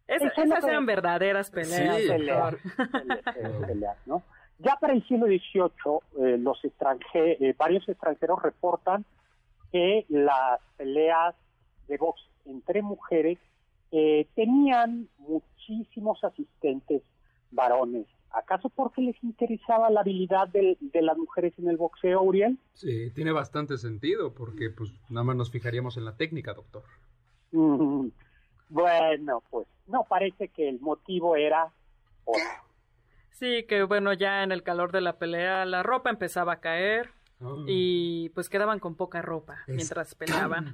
[0.06, 1.96] Esas eran verdaderas peleas.
[1.98, 2.06] Sí.
[2.08, 2.58] doctor.
[2.58, 4.22] Peleas, peleas, peleas, ¿no?
[4.58, 9.04] Ya para el siglo XVIII, eh, los extranje- eh, varios extranjeros reportan
[9.70, 11.34] que las peleas
[11.86, 13.38] de box entre mujeres
[13.92, 17.02] eh, tenían muchísimos asistentes
[17.50, 18.06] varones.
[18.30, 22.58] ¿Acaso porque les interesaba la habilidad del- de, las mujeres en el boxeo, Uriel?
[22.74, 26.82] Sí, tiene bastante sentido porque pues nada más nos fijaríamos en la técnica, doctor.
[27.52, 28.08] Mm,
[28.68, 31.72] bueno, pues no parece que el motivo era
[32.24, 32.42] otro.
[33.30, 37.10] Sí, que bueno, ya en el calor de la pelea la ropa empezaba a caer
[37.66, 40.72] y pues quedaban con poca ropa mientras peleaban.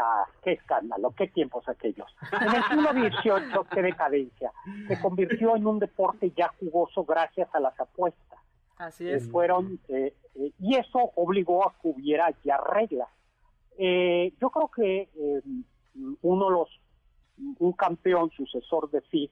[0.00, 2.14] Ah, qué escándalo, qué tiempos aquellos.
[2.32, 4.52] En el siglo XVIII, qué decadencia.
[4.86, 8.38] Se convirtió en un deporte ya jugoso gracias a las apuestas.
[8.76, 9.28] Así es.
[9.28, 13.08] fueron eh, eh, y eso obligó a que hubiera ya reglas.
[13.76, 15.42] Eh, yo creo que eh,
[16.22, 16.68] uno de los
[17.60, 19.30] un campeón sucesor de Fig,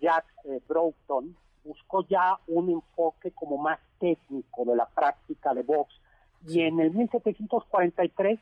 [0.00, 1.34] Jack eh, Broughton,
[1.64, 5.94] buscó ya un enfoque como más técnico de la práctica de box
[6.46, 8.40] y en el 1743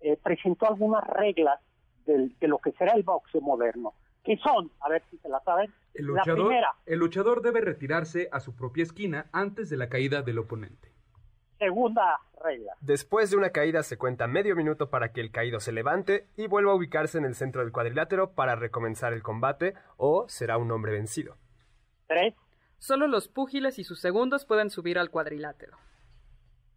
[0.00, 1.60] eh, presentó algunas reglas
[2.06, 3.94] del- de lo que será el boxeo moderno,
[4.24, 7.60] que son, a ver si se la saben, El la luchador, primera, el luchador debe
[7.60, 10.92] retirarse a su propia esquina antes de la caída del oponente.
[11.58, 15.72] segunda regla, Después de una caída se cuenta medio minuto para que el caído se
[15.72, 20.28] levante y vuelva a ubicarse en el centro del cuadrilátero para recomenzar el combate o
[20.28, 21.36] será un hombre vencido.
[22.06, 22.34] tres,
[22.78, 25.76] Solo los púgiles y sus segundos pueden subir al cuadrilátero.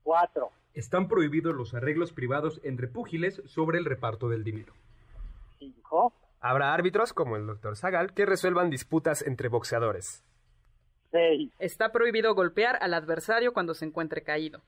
[0.04, 4.74] cuatro, Están prohibidos los arreglos privados entre púgiles sobre el reparto del dinero.
[5.60, 7.76] cinco, Habrá árbitros, como el Dr.
[7.76, 10.24] Zagal, que resuelvan disputas entre boxeadores.
[11.12, 14.62] seis, Está prohibido golpear al adversario cuando se encuentre caído.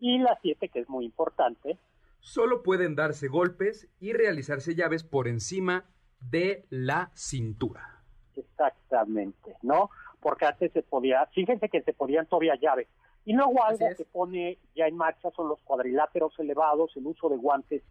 [0.00, 1.78] y la siete, que es muy importante,
[2.22, 5.84] Solo pueden darse golpes y realizarse llaves por encima
[6.20, 8.02] de la cintura.
[8.36, 9.88] exactamente, ¿no?
[10.20, 12.88] Porque antes se podía, fíjense que se podían todavía llaves.
[13.24, 17.36] Y luego algo que pone ya en marcha son los cuadriláteros elevados, el uso de
[17.36, 17.82] guantes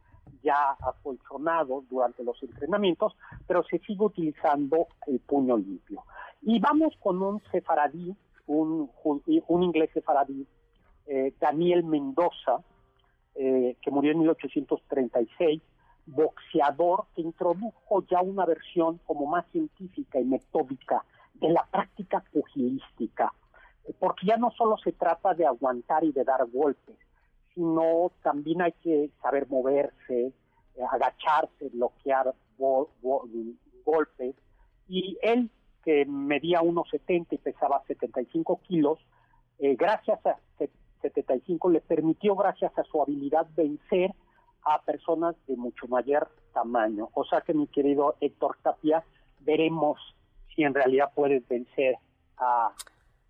[0.43, 3.15] ya acolchonados durante los entrenamientos,
[3.47, 6.03] pero se sigue utilizando el puño limpio.
[6.41, 8.15] Y vamos con un sefaradí,
[8.47, 10.47] un, un inglés sefaradí,
[11.07, 12.63] eh, Daniel Mendoza,
[13.35, 15.61] eh, que murió en 1836,
[16.05, 21.03] boxeador que introdujo ya una versión como más científica y metódica
[21.35, 23.33] de la práctica pugilística,
[23.93, 26.95] porque ya no solo se trata de aguantar y de dar golpes,
[27.53, 30.27] sino también hay que saber moverse,
[30.75, 33.27] eh, agacharse, bloquear go- go-
[33.85, 34.35] golpes,
[34.87, 35.49] y él
[35.83, 38.99] que medía 1,70 y pesaba 75 kilos,
[39.59, 40.69] eh, gracias a se-
[41.01, 44.13] 75 le permitió, gracias a su habilidad, vencer
[44.63, 47.09] a personas de mucho mayor tamaño.
[47.13, 49.03] O sea que, mi querido Héctor Tapia,
[49.39, 49.97] veremos
[50.53, 51.95] si en realidad puedes vencer
[52.37, 52.71] a...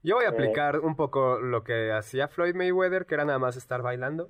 [0.03, 0.31] Yo voy a Eh.
[0.31, 4.29] aplicar un poco lo que hacía Floyd Mayweather, que era nada más estar bailando.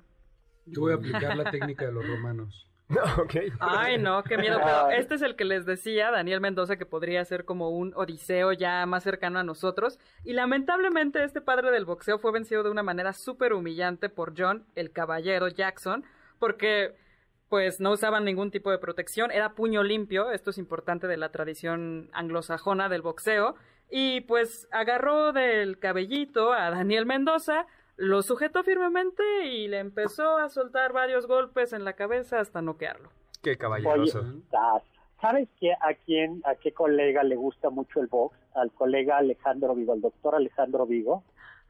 [0.66, 2.66] Yo voy a aplicar la técnica de los romanos.
[2.90, 3.34] No, ok.
[3.60, 4.58] Ay, no, qué miedo.
[4.64, 8.52] Pero este es el que les decía, Daniel Mendoza, que podría ser como un odiseo
[8.52, 10.00] ya más cercano a nosotros.
[10.24, 14.66] Y lamentablemente este padre del boxeo fue vencido de una manera súper humillante por John,
[14.74, 16.02] el caballero Jackson,
[16.40, 16.96] porque
[17.48, 21.30] pues no usaban ningún tipo de protección, era puño limpio, esto es importante de la
[21.30, 23.54] tradición anglosajona del boxeo,
[23.90, 27.66] y pues agarró del cabellito a Daniel Mendoza,
[27.96, 33.10] lo sujetó firmemente y le empezó a soltar varios golpes en la cabeza hasta noquearlo.
[33.42, 34.24] Qué caballeroso.
[35.20, 38.36] ¿sabes qué, a quién, a qué colega le gusta mucho el box?
[38.54, 41.22] Al colega Alejandro Vigo, al doctor Alejandro Vigo.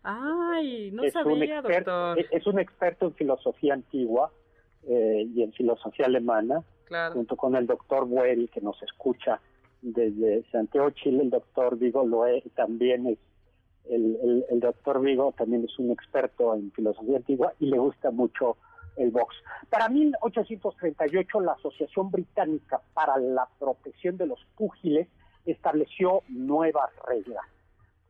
[0.03, 2.19] Ay, no es un sabía, experto, doctor.
[2.19, 4.31] es- es un experto en filosofía antigua
[4.89, 6.63] eh, y en filosofía alemana.
[6.87, 7.15] Claro.
[7.15, 9.41] junto con el doctor Bueri, que nos escucha
[9.83, 13.19] desde Santiago, Chile, el doctor Vigo Loé también es,
[13.89, 18.57] el, el, doctor Vigo también es un experto en filosofía antigua y le gusta mucho
[18.97, 19.35] el box.
[19.71, 25.09] Para 1838 la Asociación Británica para la Protección de los Púgiles
[25.47, 27.45] estableció nuevas reglas.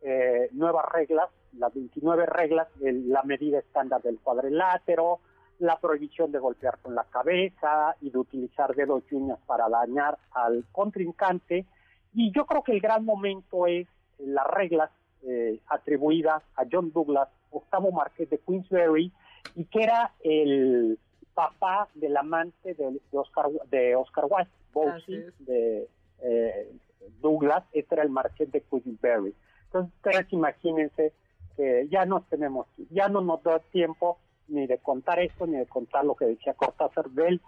[0.03, 5.21] Eh, nuevas reglas, las 29 reglas, el- la medida estándar del cuadrilátero,
[5.61, 10.19] la prohibición de golpear con la cabeza y de utilizar dedos y uñas para dañar
[10.33, 11.67] al contrincante.
[12.15, 13.87] Y yo creo que el gran momento es
[14.19, 14.91] las reglas
[15.23, 19.13] eh, atribuidas a John Douglas, octavo marqués de Queensberry,
[19.55, 20.99] y que era el
[21.35, 25.47] papá del amante de, de Oscar, de Oscar Wilde, es.
[25.47, 25.89] de
[26.23, 26.73] eh,
[27.21, 29.35] Douglas, este era el marqués de Queensberry.
[29.67, 31.13] Entonces, ustedes imagínense
[31.57, 34.19] que ya no tenemos, ya no nos da tiempo
[34.51, 37.41] ni de contar esto, ni de contar lo que decía Cortázar del,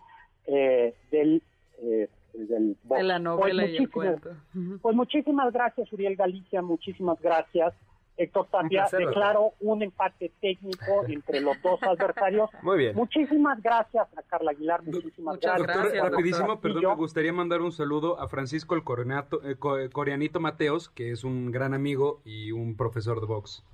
[0.47, 1.43] eh, del,
[1.83, 2.77] eh, del.
[2.85, 4.79] De la novela Pues y el muchísimas- cuento.
[4.81, 7.75] Pues muchísimas gracias, Uriel Galicia, muchísimas gracias.
[8.15, 12.51] Héctor Tapia, declaro un empate técnico entre los dos adversarios.
[12.63, 12.95] Muy bien.
[12.95, 15.67] Muchísimas gracias a Carla Aguilar, muchísimas Muchas gracias.
[15.67, 16.73] Doctor, Gracias, rapidísimo, doctor.
[16.75, 21.11] perdón, me gustaría mandar un saludo a Francisco el Coreanato- eh, co- Coreanito Mateos, que
[21.11, 23.65] es un gran amigo y un profesor de box.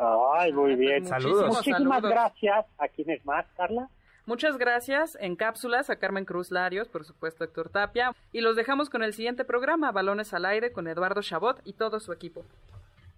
[0.00, 1.04] Ay, muy bien.
[1.04, 1.48] Saludos.
[1.48, 2.10] Muchísimas saludos.
[2.10, 3.88] gracias a quienes más, Carla.
[4.26, 8.12] Muchas gracias en cápsulas a Carmen Cruz Larios, por supuesto Héctor Tapia.
[8.32, 12.00] Y los dejamos con el siguiente programa, Balones al Aire, con Eduardo Chabot y todo
[12.00, 12.44] su equipo.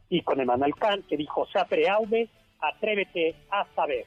[0.09, 2.29] Y con Emanuel Kant, que dijo, Sapre Aude,
[2.61, 4.07] atrévete a saber.